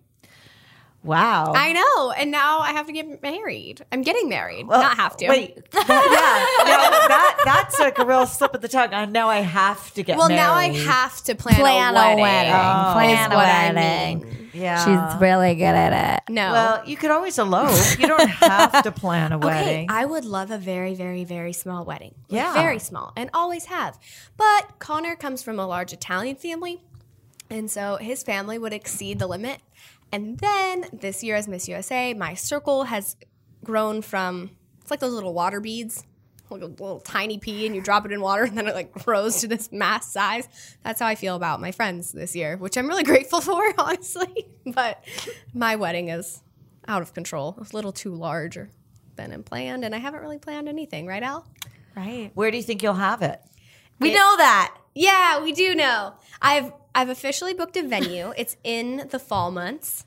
[1.02, 1.52] Wow.
[1.54, 3.84] I know, and now I have to get married.
[3.92, 4.66] I'm getting married.
[4.66, 5.28] Not have to.
[5.28, 8.92] Wait, that, yeah, no, that that's like a real slip of the tongue.
[8.92, 12.00] Uh, now I have to get Well, now I have to plan, Plan a a
[12.00, 12.20] wedding.
[12.22, 12.52] wedding.
[12.52, 12.92] Oh.
[12.94, 14.20] Plan is a what I wedding.
[14.28, 14.38] mean.
[14.54, 14.84] Yeah.
[15.12, 16.30] She's really good at it.
[16.32, 16.52] No.
[16.52, 17.70] well, you could always elope.
[17.98, 19.52] You don't have to plan a wedding.
[19.62, 19.86] Okay, wedding.
[19.90, 22.14] I would love a very, very, very small wedding.
[22.28, 22.52] Like, Yeah.
[22.54, 23.98] Very small, and always have.
[24.36, 26.82] But Connor comes from a large Italian family,
[27.50, 29.60] and so his family would exceed the limit.
[30.12, 33.16] And then this year, as Miss USA, my circle has
[33.64, 34.50] grown from
[34.82, 36.04] it's like those little water beads,
[36.50, 38.92] like a little tiny pea, and you drop it in water, and then it like
[38.92, 40.48] grows to this mass size.
[40.82, 44.48] That's how I feel about my friends this year, which I'm really grateful for, honestly.
[44.66, 45.02] But
[45.54, 46.42] my wedding is
[46.86, 47.56] out of control.
[47.60, 48.58] It's a little too large
[49.16, 51.46] than planned, and I haven't really planned anything, right, Al?
[51.96, 52.30] Right.
[52.34, 53.40] Where do you think you'll have it?
[54.00, 54.76] We know that.
[54.94, 56.14] Yeah, we do know.
[56.40, 58.32] I've I've officially booked a venue.
[58.36, 60.04] it's in the fall months,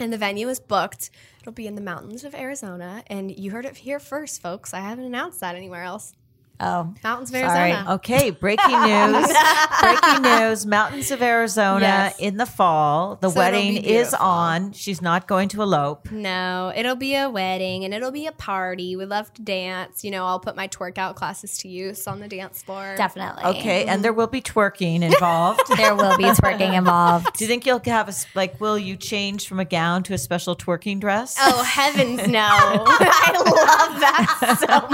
[0.00, 1.10] and the venue is booked.
[1.40, 4.74] It'll be in the mountains of Arizona, and you heard it here first, folks.
[4.74, 6.12] I haven't announced that anywhere else.
[6.60, 7.70] Oh, Mountains of Sorry.
[7.72, 7.94] Arizona.
[7.94, 9.28] Okay, breaking news.
[9.80, 10.66] breaking news.
[10.66, 12.18] Mountains of Arizona Yes.
[12.18, 13.16] in the fall.
[13.20, 14.72] The So wedding is on.
[14.72, 16.10] She's not going to elope.
[16.10, 18.96] No, it'll be a wedding and it'll be a party.
[18.96, 20.02] We love to dance.
[20.02, 22.94] You know, I'll put my twerk out classes to use on the dance floor.
[22.96, 23.44] definitely.
[23.44, 24.02] Okay, and mm-hmm.
[24.02, 25.60] there will be twerking involved.
[25.78, 27.34] There will be twerking involved.
[27.34, 28.60] Do you think you'll have a like?
[28.60, 31.36] Will you change from a gown to a special twerking dress?
[31.38, 32.48] Oh heavens no!
[32.50, 34.88] I love that so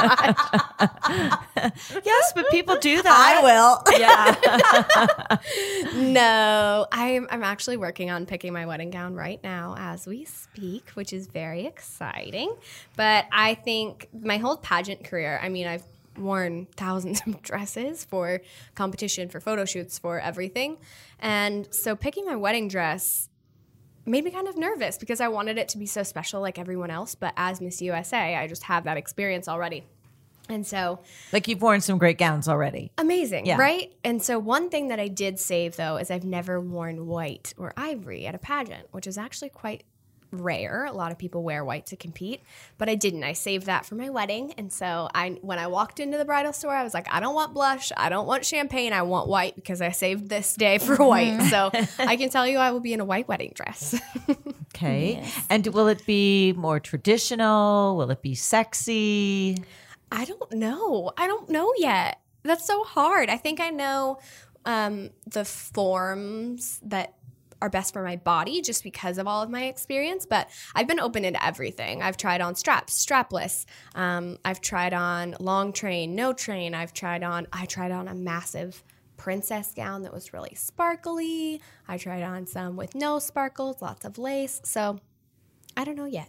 [1.25, 1.41] much.
[2.05, 3.41] yes, but people do that.
[3.41, 3.83] I will.
[3.99, 5.39] Yeah.
[5.95, 10.91] No, I'm I'm actually working on picking my wedding gown right now as we speak,
[10.91, 12.55] which is very exciting.
[12.97, 15.85] But I think my whole pageant career, I mean, I've
[16.19, 18.41] worn thousands of dresses for
[18.75, 20.79] competition, for photo shoots, for everything.
[21.21, 23.29] And so picking my wedding dress
[24.07, 26.91] made me kind of nervous because I wanted it to be so special like everyone
[26.91, 29.85] else, but as Miss USA, I just have that experience already.
[30.49, 31.01] And so
[31.33, 32.93] like you've worn some great gowns already.
[32.99, 33.57] Amazing, Yeah.
[33.57, 33.93] right?
[34.05, 37.73] And so one thing that I did save though is I've never worn white or
[37.77, 39.85] ivory at a pageant, which is actually quite
[40.31, 40.85] rare.
[40.85, 42.43] A lot of people wear white to compete,
[42.77, 43.25] but I didn't.
[43.25, 44.53] I saved that for my wedding.
[44.59, 47.35] And so I when I walked into the bridal store, I was like, I don't
[47.35, 50.97] want blush, I don't want champagne, I want white because I saved this day for
[50.97, 51.05] mm-hmm.
[51.05, 51.43] white.
[51.51, 51.71] So
[52.05, 53.99] I can tell you I will be in a white wedding dress.
[54.75, 55.25] Okay.
[55.49, 57.97] And will it be more traditional?
[57.97, 59.63] Will it be sexy?
[60.15, 61.11] I don't know.
[61.19, 62.21] I don't know yet.
[62.45, 63.29] That's so hard.
[63.29, 64.19] I think I know
[64.65, 67.15] um, the forms that
[67.61, 70.25] are best for my body just because of all of my experience.
[70.25, 72.01] But I've been open to everything.
[72.01, 73.65] I've tried on straps, strapless.
[73.97, 76.75] Um, I've tried on long train, no train.
[76.75, 77.49] I've tried on.
[77.53, 78.85] I tried on a massive
[79.17, 81.61] princess gown that was really sparkly.
[81.89, 84.61] I tried on some with no sparkles, lots of lace.
[84.65, 85.01] So
[85.77, 86.29] I don't know yet.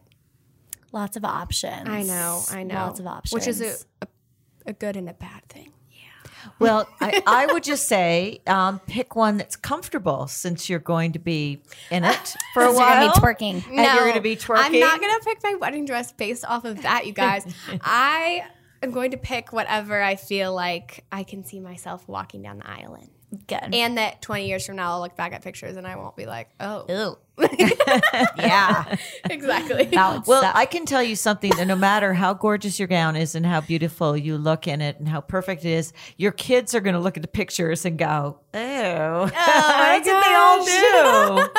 [0.96, 1.90] Lots of options.
[1.90, 2.76] I know, I know.
[2.76, 3.34] Lots of options.
[3.34, 4.08] Which is a, a,
[4.68, 5.74] a good and a bad thing.
[5.92, 6.52] Yeah.
[6.58, 11.20] Well, I, I would just say um, pick one that's comfortable since you're going to
[11.20, 13.10] be in it for a You're while.
[13.10, 13.68] gonna be twerking.
[13.68, 14.60] And you're going to be twerking.
[14.60, 17.46] I'm not going to pick my wedding dress based off of that, you guys.
[17.82, 18.46] I
[18.82, 22.70] am going to pick whatever I feel like I can see myself walking down the
[22.70, 23.10] aisle in.
[23.48, 23.74] Good.
[23.74, 26.26] And that 20 years from now, I'll look back at pictures and I won't be
[26.26, 27.18] like, oh, Ew.
[28.38, 28.96] Yeah.
[29.30, 29.86] exactly.
[29.86, 30.56] That Well, suck.
[30.56, 33.62] I can tell you something that no matter how gorgeous your gown is and how
[33.62, 37.00] beautiful you look in it and how perfect it is, your kids are going to
[37.00, 40.66] look at the pictures and go, "Ew, Oh that's what they all
[41.44, 41.50] do."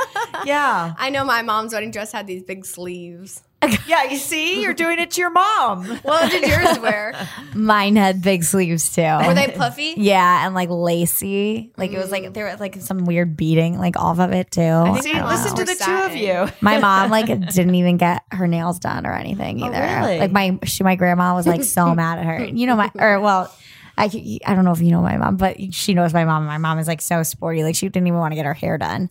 [0.49, 3.43] yeah, I know my mom's wedding dress had these big sleeves.
[3.87, 4.05] yeah.
[4.05, 5.85] You see, you're doing it to your mom.
[6.07, 7.15] What did yours wear?
[7.55, 9.03] Mine had big sleeves too.
[9.03, 9.95] Were they puffy?
[9.97, 11.73] Yeah, and like lacy.
[11.77, 12.35] Like it was like mm.
[12.35, 14.61] there was like some weird beading like off of it too.
[14.61, 16.55] think See, my mom's listen to were the two of you.
[16.61, 20.01] My mom like didn't even get her nails done or anything oh, either.
[20.01, 20.19] really?
[20.21, 22.45] Like my she my grandma was like so mad at her.
[22.45, 23.53] You know my or well
[23.99, 26.45] I, I don't know if you know my mom, but she knows my mom.
[26.45, 27.65] My mom is like so sporty.
[27.65, 29.09] Like she didn't even want to get her hair done.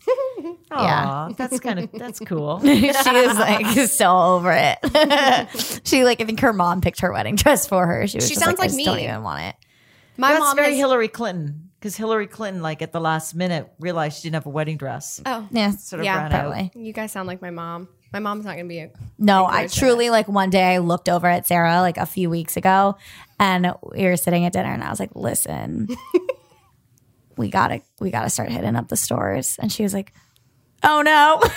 [0.70, 2.60] Aw, that's kind of that's cool.
[2.64, 5.80] she was like so over it.
[5.86, 8.06] she like I think her mom picked her wedding dress for her.
[8.06, 9.54] She was She just sounds like, I like just don't even want it.
[10.16, 13.70] My that's mom very has- Hillary Clinton because Hillary Clinton, like at the last minute,
[13.78, 15.20] realized she didn't have a wedding dress.
[15.24, 16.74] Oh, Yeah, Sort of yeah, ran out.
[16.76, 17.88] you guys sound like my mom.
[18.12, 18.90] My mom's not going to be a.
[19.18, 22.56] No, I truly like one day I looked over at Sarah like a few weeks
[22.56, 22.96] ago
[23.38, 25.88] and we were sitting at dinner and I was like, listen,
[27.36, 29.58] we gotta we gotta start hitting up the stores.
[29.60, 30.12] And she was like,
[30.82, 31.40] Oh no.
[31.42, 31.50] and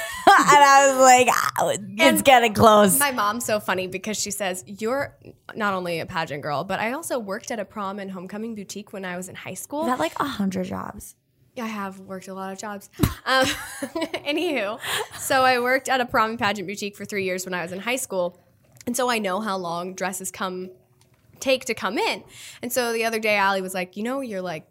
[0.64, 3.00] I was like, "Ah, it's getting close.
[3.00, 5.16] My mom's so funny because she says, You're
[5.56, 8.94] not only a pageant girl, but I also worked at a prom and homecoming boutique
[8.94, 9.86] when I was in high school.
[9.86, 11.16] That like a hundred jobs?
[11.58, 12.90] I have worked a lot of jobs.
[13.26, 13.46] Um,
[14.26, 14.80] anywho,
[15.18, 17.74] so I worked at a prom and pageant boutique for three years when I was
[17.74, 18.40] in high school.
[18.86, 20.72] And so I know how long dresses come
[21.42, 22.24] take to come in.
[22.62, 24.69] And so the other day, Allie was like, You know, you're like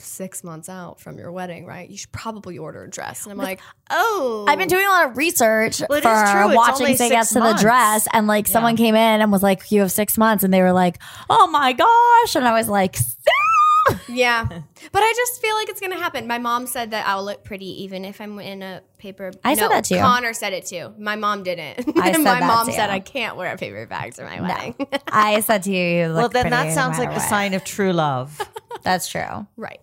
[0.00, 1.88] six months out from your wedding, right?
[1.88, 3.24] You should probably order a dress.
[3.24, 6.54] And I'm like, Oh, I've been doing a lot of research Well, for true.
[6.54, 7.56] Watching only Say Yes to the.
[7.60, 8.06] Dress.
[8.12, 10.44] And like someone came in and was like, You have six months.
[10.44, 10.98] And they were like,
[11.30, 12.34] Oh my gosh.
[12.36, 12.96] And I was like,
[14.08, 14.46] Yeah.
[14.92, 16.26] But I just feel like it's going to happen.
[16.28, 19.32] My mom said that I'll look pretty even if I'm in a paper.
[19.44, 19.96] I said that too.
[19.96, 20.94] Connor said it too.
[20.98, 21.80] My mom didn't.
[21.98, 22.72] I said my that mom too.
[22.72, 24.74] said I can't wear paper bags for my wedding.
[25.08, 27.28] I said to you, you look Well, then pretty that no sounds like matter a
[27.28, 28.40] sign of true love.
[28.82, 29.46] That's true.
[29.56, 29.80] right.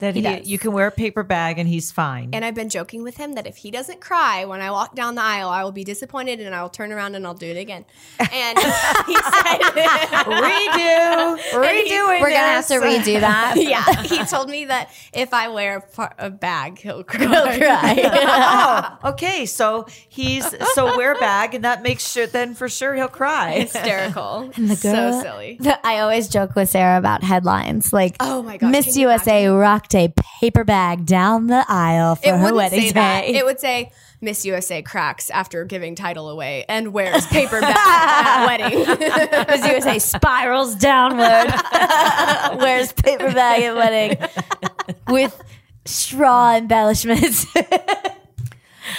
[0.00, 2.30] That He he, you can wear a paper bag and he's fine.
[2.32, 5.14] And I've been joking with him that if he doesn't cry when I walk down
[5.14, 7.56] the aisle, I will be disappointed and I will turn around and I'll do it
[7.56, 7.84] again.
[8.18, 8.58] And
[9.06, 9.60] he said,
[10.24, 12.20] Redo, redoing.
[12.20, 13.54] We're gonna have to redo that.
[13.58, 18.98] yeah, he told me that if I wear a, par- a bag, he'll cry.
[19.02, 19.46] oh, okay.
[19.46, 22.26] So he's so wear a bag, and that makes sure.
[22.26, 23.60] Then for sure he'll cry.
[23.60, 24.50] Hysterical.
[24.56, 25.56] The so silly.
[25.60, 27.92] the- I always joke with Sarah about headlines.
[27.92, 32.36] Like, Oh my god, Miss USA rocked a paper bag down the aisle for It
[32.38, 32.92] her wedding say day.
[32.92, 33.24] that.
[33.24, 38.46] It would say Miss USA cracks after giving title away and wears paper bag at
[38.60, 38.78] wedding.
[39.48, 41.52] Miss USA spirals downward.
[42.60, 44.16] Wears paper bag at wedding
[45.08, 45.40] with
[45.86, 47.46] straw embellishments.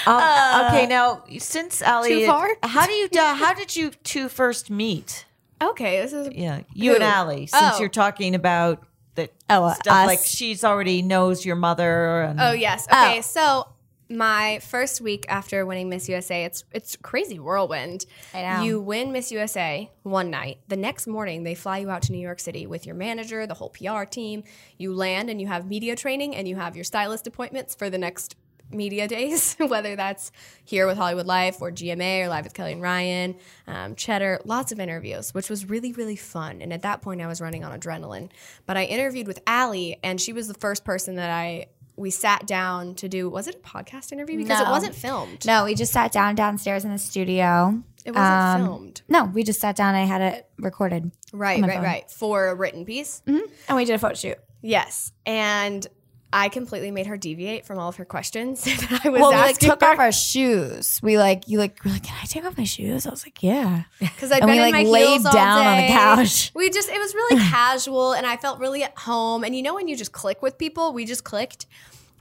[0.08, 2.50] Um, okay, now since Allie, far?
[2.64, 5.26] how do you uh, how did you two first meet?
[5.62, 6.96] okay, this is Yeah, you Who?
[6.96, 7.46] and Allie.
[7.46, 7.80] Since Oh.
[7.80, 8.84] you're talking about
[9.16, 10.08] that Oh, stuff, us.
[10.08, 12.22] like she's already knows your mother.
[12.22, 12.88] And, Oh yes.
[12.88, 13.18] Okay.
[13.20, 13.22] Oh.
[13.22, 13.68] So
[14.10, 18.06] my first week after winning Miss USA, it's it's crazy whirlwind.
[18.34, 18.64] I know.
[18.64, 20.60] You win Miss USA one night.
[20.68, 23.54] The next morning they fly you out to New York City with your manager, the
[23.54, 24.44] whole PR team.
[24.78, 27.98] You land and you have media training and you have your stylist appointments for the
[27.98, 28.36] next
[28.74, 30.32] media days, whether that's
[30.66, 33.36] here with Hollywood Life or GMA or Live with Kelly and Ryan,
[33.68, 36.62] um, Cheddar, lots of interviews, which was really, really fun.
[36.62, 38.30] And at that point, I was running on adrenaline.
[38.66, 41.68] But I interviewed with Allie, and she was the first person that I
[41.98, 43.30] we sat down to do.
[43.30, 44.38] Was it a podcast interview?
[44.38, 45.46] Because it wasn't filmed.
[45.46, 47.84] no, we just sat down downstairs in the studio.
[48.06, 49.02] It wasn't Um, filmed.
[49.08, 49.94] No, we just sat down.
[49.94, 51.12] I had it recorded.
[51.34, 51.84] Right, right, phone.
[51.84, 52.10] right.
[52.10, 53.22] For a written piece.
[53.28, 53.42] And
[53.76, 54.38] we did a photo shoot.
[54.62, 55.86] Yes, and.
[56.34, 59.36] I completely made her deviate from all of her questions that I was Well, we
[59.38, 59.88] like took her.
[59.88, 61.00] off our shoes.
[61.04, 63.06] We like you like we're like, can I take off my shoes?
[63.06, 63.84] I was like, yeah.
[64.00, 65.88] because I'd And been we, in like, my laid down on the day.
[65.90, 66.52] couch.
[66.56, 69.44] We just it was really casual, and I felt really at home.
[69.44, 71.66] And you know when you just click with people, we just clicked,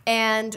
[0.07, 0.57] and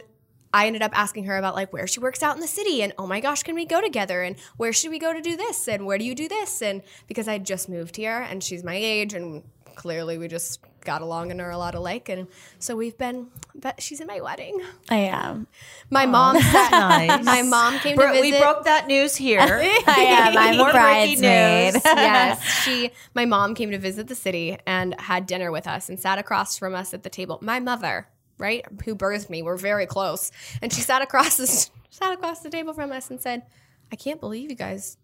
[0.56, 2.94] I ended up asking her about like where she works out in the city, and
[2.98, 4.22] oh my gosh, can we go together?
[4.24, 5.68] And where should we go to do this?
[5.68, 6.62] And where do you do this?
[6.62, 9.44] And because I just moved here, and she's my age, and
[9.76, 12.28] clearly we just got along and are a lot alike, and
[12.60, 13.28] so we've been.
[13.56, 14.62] But she's in my wedding.
[14.90, 15.48] I am.
[15.90, 16.72] My mom sat.
[16.72, 17.24] nice.
[17.26, 18.32] My mom came Bro- to visit.
[18.34, 19.40] we broke that news here.
[19.88, 20.38] I am.
[20.38, 21.74] I'm More breaking bridesmaid.
[21.76, 21.82] news.
[21.86, 22.92] yes, she.
[23.14, 26.58] My mom came to visit the city and had dinner with us and sat across
[26.58, 27.40] from us at the table.
[27.42, 28.08] My mother,
[28.38, 30.32] right, who birthed me, we're very close,
[30.62, 33.44] and she sat across the sat across the table from us and said,
[33.92, 34.98] "I can't believe you guys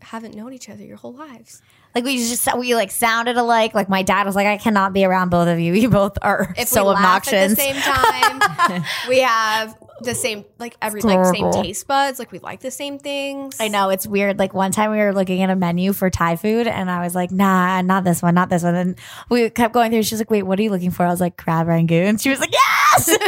[0.00, 1.62] haven't known each other your whole lives.
[1.94, 3.74] Like we just we like sounded alike.
[3.74, 5.72] Like my dad was like, I cannot be around both of you.
[5.82, 7.32] You both are If so obnoxious.
[7.34, 12.18] at the same time, we have the same like every like same taste buds.
[12.18, 13.60] Like we like the same things.
[13.60, 14.38] I know it's weird.
[14.38, 17.14] Like one time we were looking at a menu for Thai food, and I was
[17.14, 18.98] like, "Nah, not this one, not this one." And
[19.28, 20.02] we kept going through.
[20.02, 22.40] She's like, "Wait, what are you looking for?" I was like, "Crab rangoon." She was
[22.40, 23.06] like, "Yes."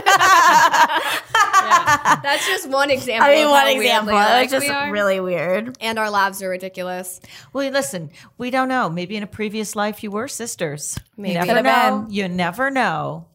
[2.22, 3.28] That's just one example.
[3.30, 4.10] I mean, one example.
[4.10, 5.76] It alike was just really weird.
[5.80, 7.20] and our lives are ridiculous.
[7.52, 8.88] Well, listen, we don't know.
[8.88, 10.98] Maybe in a previous life you were sisters.
[11.16, 11.34] Maybe.
[11.34, 12.02] You never know.
[12.02, 12.14] been.
[12.14, 13.26] You never know.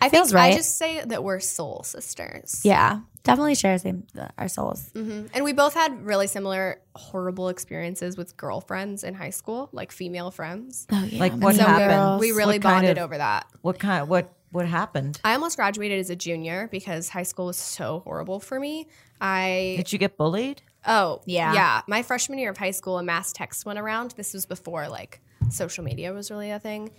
[0.00, 2.60] I Feels think I just say that we're soul sisters.
[2.64, 4.04] Yeah, definitely share same
[4.38, 4.90] our souls.
[4.94, 5.26] Mm-hmm.
[5.34, 10.30] And we both had really similar horrible experiences with girlfriends in high school, like female
[10.30, 10.86] friends.
[10.92, 12.20] Oh yeah, Like what So we- happened?
[12.20, 13.46] we really What kind bonded of- over that.
[13.62, 14.08] What kind?
[14.08, 15.20] What what happened?
[15.24, 18.86] I almost graduated as a junior because high school was so horrible for me.
[19.20, 20.62] I Did you get bullied?
[20.86, 21.52] oh Yeah.
[21.52, 21.82] yeah.
[21.86, 24.12] My freshman year of high school, a mass text went around.
[24.16, 25.20] This was before like
[25.50, 26.90] social media was really a thing,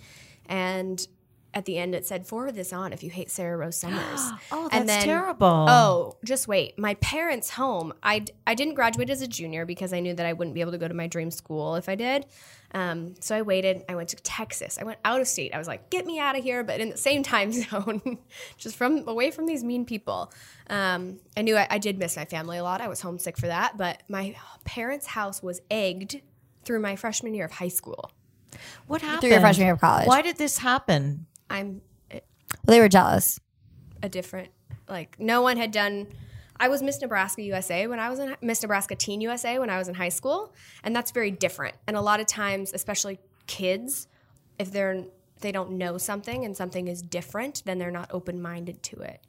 [0.48, 1.06] and
[1.54, 4.22] at the end it said forward this on if you hate Sarah Rose Summers.
[4.52, 5.48] Oh, And that's then- terrible.
[5.70, 6.78] Oh, just wait.
[6.78, 7.94] My parents' home.
[8.04, 10.72] I, I didn't graduate as a junior because I knew that I wouldn't be able
[10.74, 12.26] to go to my dream school if I did.
[12.74, 13.84] Um, so I waited.
[13.90, 14.78] I went to Texas.
[14.80, 15.54] I went out of state.
[15.56, 18.20] I was like, get me out of here, but in the same time zone,
[18.58, 20.32] just from away from these mean people.
[20.70, 22.80] Um, I knew I, I did miss my family a lot.
[22.82, 24.36] I was homesick for that, but my
[24.66, 26.22] parents' house was egged
[26.64, 28.12] through my freshman year of high school.
[28.88, 29.22] What happened?
[29.22, 30.08] Through your freshman year of college.
[30.08, 31.26] Why did this happen?
[31.50, 31.82] I'm
[32.12, 32.22] Well,
[32.66, 33.40] they were jealous.
[34.02, 34.50] a different
[34.88, 36.08] like no one had done
[36.62, 39.78] I was Miss Nebraska USA when I was in Miss Nebraska Teen USA when I
[39.78, 44.08] was in high school and that's very different and a lot of times especially kids
[44.58, 45.06] if they're
[45.42, 49.22] they don't know something and something is different then they're not open-minded to it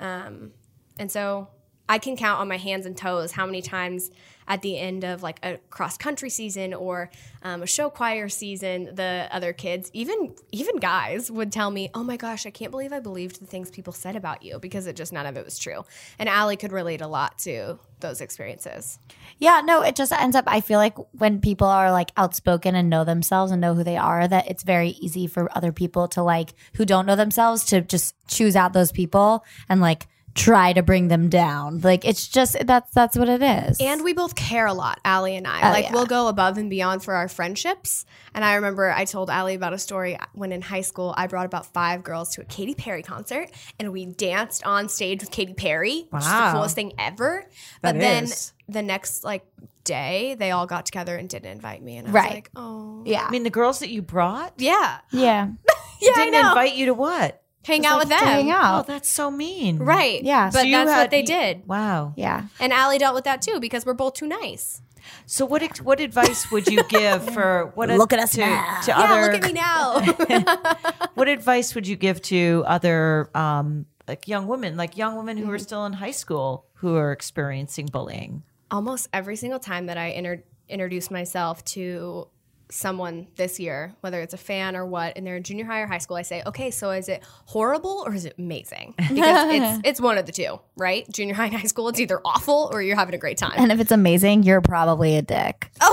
[0.00, 0.52] um,
[0.98, 1.48] and so
[1.88, 4.10] I can count on my hands and toes how many times
[4.48, 7.10] at the end of like a cross country season or
[7.42, 12.04] um, a show choir season, the other kids, even even guys, would tell me, "Oh
[12.04, 14.96] my gosh, I can't believe I believed the things people said about you because it
[14.96, 15.84] just none of it was true."
[16.18, 18.98] And Allie could relate a lot to those experiences.
[19.38, 20.44] Yeah, no, it just ends up.
[20.46, 23.96] I feel like when people are like outspoken and know themselves and know who they
[23.96, 27.80] are, that it's very easy for other people to like who don't know themselves to
[27.80, 30.06] just choose out those people and like
[30.36, 31.80] try to bring them down.
[31.80, 33.78] Like it's just that's that's what it is.
[33.80, 35.68] And we both care a lot, Allie and I.
[35.68, 35.92] Oh, like yeah.
[35.92, 38.04] we'll go above and beyond for our friendships.
[38.34, 41.46] And I remember I told Allie about a story when in high school I brought
[41.46, 45.54] about five girls to a Katy Perry concert and we danced on stage with Katy
[45.54, 46.52] Perry, which is the Wow.
[46.52, 47.46] coolest thing ever.
[47.82, 48.28] That but then
[48.68, 49.44] the next like
[49.84, 52.24] day they all got together and didn't invite me and I Right.
[52.26, 54.98] was like, "Oh." yeah, I mean, the girls that you brought Yeah.
[55.12, 55.48] yeah,
[56.00, 56.48] Yeah, I didn't know.
[56.48, 57.40] invite you to what?
[57.66, 58.18] Hang out with them.
[58.20, 59.78] to hang Oh, that's so mean.
[59.78, 60.22] Right.
[60.22, 60.50] Yeah.
[60.52, 61.66] But So that's had- what they you- did.
[61.66, 62.12] Wow.
[62.16, 62.44] yeah.
[62.60, 64.80] And Allie dealt with that too because we're both too nice.
[65.26, 68.80] So what what advice would you give for what Look at us to, now.
[68.82, 71.06] to Yeah, other look at me now.
[71.14, 75.50] what advice would you give to other um like young women like young women who
[75.50, 78.42] are still in high school who are experiencing bullying?
[78.70, 82.26] almost every single time that I inter- introduce myself to
[82.70, 85.86] someone this year, whether it's a fan or what, and they're in junior high or
[85.86, 88.94] high school, I say, okay, so is it horrible or is it amazing?
[89.16, 91.08] Because it's it's one of the two, right?
[91.10, 93.52] Junior high and high school, it's either awful or you're having a great time.
[93.56, 95.70] And if it's amazing, you're probably a dick.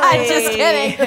[0.00, 0.98] Oh, just kidding.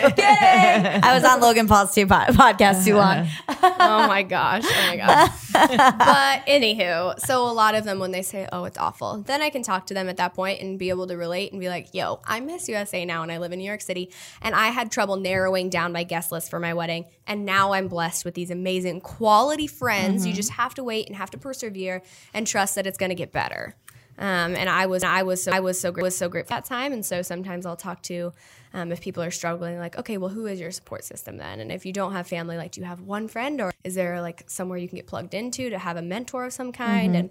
[1.03, 3.27] I was on Logan Paul's two pod- podcast too long.
[3.49, 5.51] oh my gosh, oh my gosh.
[5.53, 9.49] but anywho, so a lot of them when they say, "Oh, it's awful," then I
[9.49, 11.93] can talk to them at that point and be able to relate and be like,
[11.93, 14.11] "Yo, I miss USA now, and I live in New York City,
[14.41, 17.87] and I had trouble narrowing down my guest list for my wedding, and now I'm
[17.87, 20.25] blessed with these amazing quality friends.
[20.25, 22.01] You just have to wait and have to persevere
[22.33, 23.75] and trust that it's going to get better."
[24.17, 26.93] Um, and I was, I was, so, I was so, was so grateful that time.
[26.93, 28.33] And so sometimes I'll talk to,
[28.71, 31.59] um, if people are struggling, like, okay, well, who is your support system then?
[31.59, 34.21] And if you don't have family, like, do you have one friend, or is there
[34.21, 37.15] like somewhere you can get plugged into to have a mentor of some kind?
[37.15, 37.29] And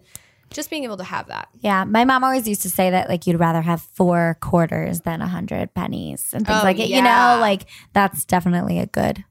[0.50, 1.48] just being able to have that.
[1.60, 5.22] Yeah, my mom always used to say that like you'd rather have four quarters than
[5.22, 6.88] a hundred pennies and things Oh, like it.
[6.88, 9.24] You know, like that's definitely a good,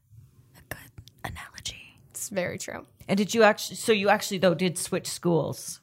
[0.58, 0.92] a good
[1.24, 2.00] analogy.
[2.12, 2.86] It's very true.
[3.08, 5.82] And did you actually so you actually though did switch schools?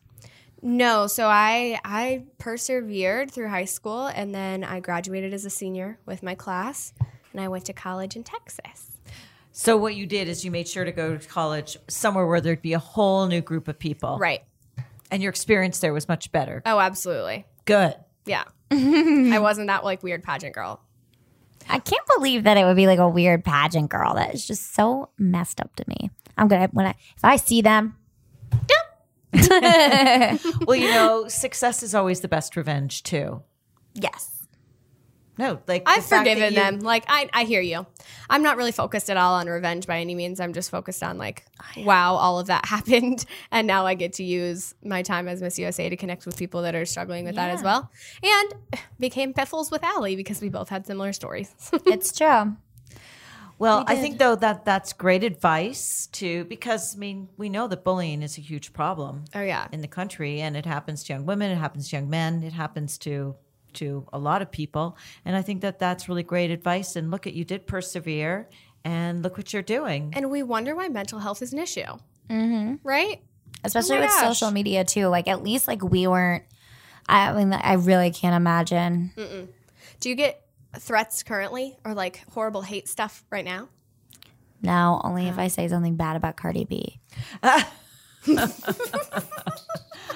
[0.62, 5.98] No, so I I persevered through high school, and then I graduated as a senior
[6.06, 6.92] with my class,
[7.32, 8.92] and I went to college in Texas.
[9.52, 12.62] So what you did is you made sure to go to college somewhere where there'd
[12.62, 14.18] be a whole new group of people.
[14.18, 14.42] Right.
[15.10, 16.62] And your experience there was much better.
[16.66, 17.46] Oh, absolutely.
[17.64, 17.94] Good.
[18.24, 18.44] Yeah.
[18.70, 20.80] I wasn't that like weird pageant girl.
[21.68, 24.14] I can't believe that it would be like a weird pageant girl.
[24.14, 26.10] That is just so messed up to me.
[26.36, 27.96] I'm gonna when I if I see them,
[30.66, 33.42] Well, you know, success is always the best revenge too.
[33.94, 34.35] yes,
[35.38, 36.80] No, like the I've that forgiven you- them.
[36.80, 37.86] Like I, I hear you.
[38.30, 40.40] I'm not really focused at all on revenge by any means.
[40.40, 41.44] I'm just focused on like,
[41.78, 45.58] wow, all of that happened, and now I get to use my time as Miss
[45.58, 47.90] USA to connect with people that are struggling with that as well,
[48.22, 48.54] and
[48.98, 51.52] became piffles with Allie because we both had similar stories.
[51.86, 52.56] it's true.
[53.58, 57.84] Well, I think though that that's great advice too, because I mean we know that
[57.84, 59.24] bullying is a huge problem.
[59.34, 59.68] Oh, yeah.
[59.72, 62.52] in the country, and it happens to young women, it happens to young men, it
[62.52, 63.34] happens to
[63.76, 66.96] to a lot of people, and I think that that's really great advice.
[66.96, 68.48] And look at you did persevere,
[68.84, 70.12] and look what you're doing.
[70.14, 71.82] and we wonder why mental health is an issue,
[72.28, 72.74] mm-hmm.
[72.82, 73.22] right?
[73.64, 74.22] Especially Oh with gosh.
[74.38, 75.06] social media too.
[75.06, 76.44] Like at least like we weren't.
[77.08, 79.12] I mean, I really can't imagine.
[80.00, 80.42] Do you get
[80.78, 83.68] threats currently or like horrible hate stuff right now?
[84.62, 86.98] No, only if I say something bad about Cardi B.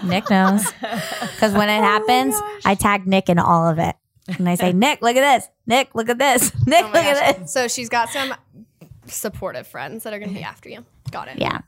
[0.04, 0.64] Nick knows.
[0.80, 2.34] Because when it oh happens,
[2.64, 3.96] I tag Nick in all of it.
[4.38, 5.48] And I say, Nick, look at this.
[5.66, 6.52] Nick, look at this.
[6.66, 7.52] Nick, oh look at this.
[7.52, 8.34] So she's got some
[9.06, 10.84] supportive friends that are going to be after you.
[11.10, 11.38] Got it.
[11.38, 11.60] Yeah.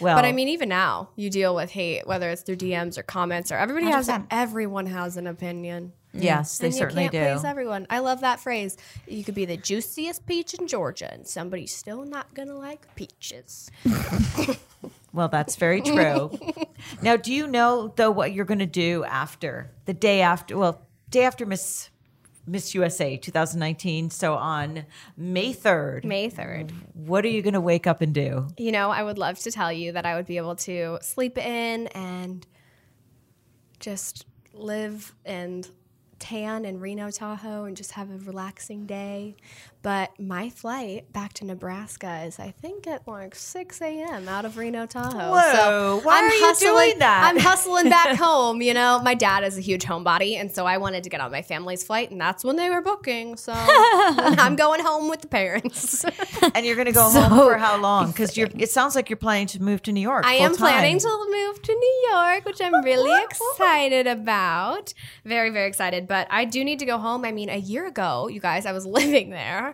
[0.00, 3.02] well, But I mean, even now, you deal with hate, whether it's through DMs or
[3.02, 4.26] comments, or everybody has 100%.
[4.30, 5.92] everyone has an opinion.
[6.16, 6.24] Mm.
[6.24, 7.18] yes, they and certainly you do.
[7.18, 7.86] can't praise everyone.
[7.88, 8.76] I love that phrase.
[9.06, 13.70] You could be the juiciest peach in Georgia, and somebody's still not gonna like peaches.
[15.12, 16.30] Well, that's very true.
[17.02, 20.56] now, do you know though what you're going to do after the day after?
[20.56, 21.90] Well, day after Miss
[22.46, 24.10] Miss USA 2019.
[24.10, 24.84] So on
[25.16, 26.72] May 3rd, May third.
[26.94, 28.48] what are you going to wake up and do?
[28.56, 31.38] You know, I would love to tell you that I would be able to sleep
[31.38, 32.46] in and
[33.78, 35.68] just live and
[36.18, 39.36] tan in Reno, Tahoe, and just have a relaxing day.
[39.82, 44.28] But my flight back to Nebraska is, I think, at like 6 a.m.
[44.28, 45.30] out of Reno, Tahoe.
[45.30, 47.24] Whoa, why are you hustling, doing that?
[47.24, 48.60] I'm hustling back home.
[48.60, 51.30] You know, my dad is a huge homebody, and so I wanted to get on
[51.30, 53.38] my family's flight, and that's when they were booking.
[53.38, 56.04] So I'm going home with the parents.
[56.54, 58.08] And you're going to go home for how long?
[58.10, 58.36] Because.
[58.36, 60.24] It sounds like you're planning to move to New York.
[60.26, 64.92] I am planning to move to New York, which I'm really excited about.
[65.24, 66.08] Very, very excited.
[66.08, 67.24] But I do need to go home.
[67.24, 69.69] I mean, a year ago, you guys, I was living there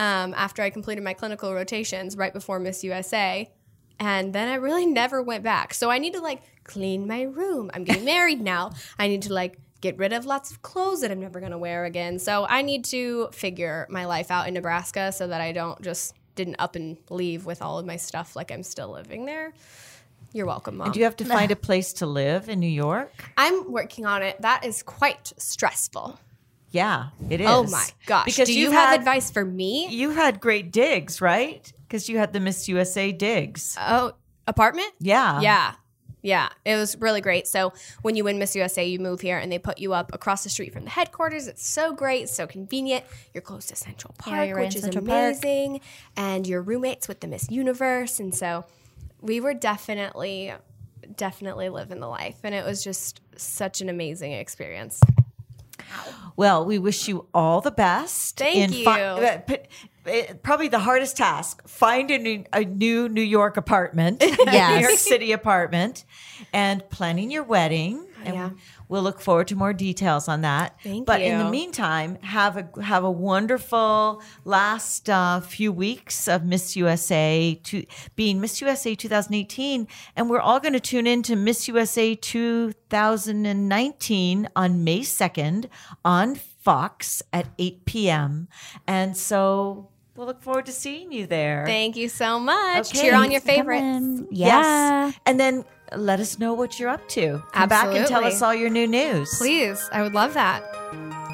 [0.00, 3.50] um, after I completed my clinical rotations right before Miss USA.
[3.98, 5.74] And then I really never went back.
[5.74, 7.70] So I need to like clean my room.
[7.74, 8.70] I'm getting married now.
[8.98, 11.58] I need to like get rid of lots of clothes that I'm never going to
[11.58, 12.18] wear again.
[12.18, 16.14] So I need to figure my life out in Nebraska so that I don't just
[16.34, 19.52] didn't up and leave with all of my stuff like I'm still living there.
[20.32, 20.86] You're welcome, mom.
[20.86, 23.12] And do you have to find a place to live in New York?
[23.36, 24.40] I'm working on it.
[24.40, 26.18] That is quite stressful.
[26.70, 27.72] Yeah, it oh is.
[27.72, 28.26] Oh my gosh.
[28.26, 29.88] Because do you, you have had- advice for me?
[29.88, 31.70] You had great digs, right?
[31.86, 33.76] Because you had the Miss USA digs.
[33.80, 34.12] Oh,
[34.46, 34.92] apartment?
[35.00, 35.40] Yeah.
[35.40, 35.74] Yeah.
[36.22, 37.46] Yeah, it was really great.
[37.48, 40.44] So when you win Miss USA, you move here and they put you up across
[40.44, 41.46] the street from the headquarters.
[41.46, 43.04] It's so great, so convenient.
[43.32, 45.36] You're close to Central Park, you're which is Central Park.
[45.36, 45.80] amazing.
[46.16, 48.20] And your roommates with the Miss Universe.
[48.20, 48.66] And so
[49.22, 50.52] we were definitely,
[51.16, 52.36] definitely living the life.
[52.44, 55.00] And it was just such an amazing experience.
[56.36, 58.38] Well, we wish you all the best.
[58.38, 58.84] Thank you.
[59.22, 59.66] uh, but,
[60.06, 64.20] uh, probably the hardest task: find a new, a new New York apartment,
[64.80, 66.04] New York City apartment,
[66.52, 68.06] and planning your wedding.
[68.24, 68.50] And Yeah.
[68.88, 70.76] we'll look forward to more details on that.
[70.82, 71.04] Thank you.
[71.04, 76.76] but in the meantime, have a have a wonderful last uh, few weeks of Miss
[76.76, 77.84] USA to
[78.16, 84.48] being Miss USA 2018, and we're all going to tune in to Miss USA 2019
[84.56, 85.66] on May 2nd
[86.04, 88.48] on Fox at 8 p.m.
[88.86, 91.64] And so we'll look forward to seeing you there.
[91.66, 92.90] Thank you so much.
[92.90, 93.00] Okay.
[93.02, 93.82] Cheer on your Come favorites.
[93.82, 94.28] in.
[94.30, 94.64] Yes.
[94.64, 95.12] Yeah.
[95.26, 95.64] And then
[95.96, 97.42] let us know what you're up to.
[97.52, 99.36] Come back and tell us all your new news.
[99.38, 100.62] Please, I would love that.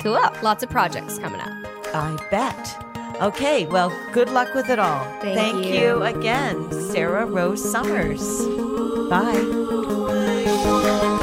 [0.02, 0.20] Cool.
[0.42, 1.52] Lots of projects coming up.
[1.94, 2.82] I bet.
[3.22, 5.04] Okay, well, good luck with it all.
[5.20, 6.02] Thank you you.
[6.02, 8.20] again, Sarah Rose Summers.
[9.08, 11.22] Bye.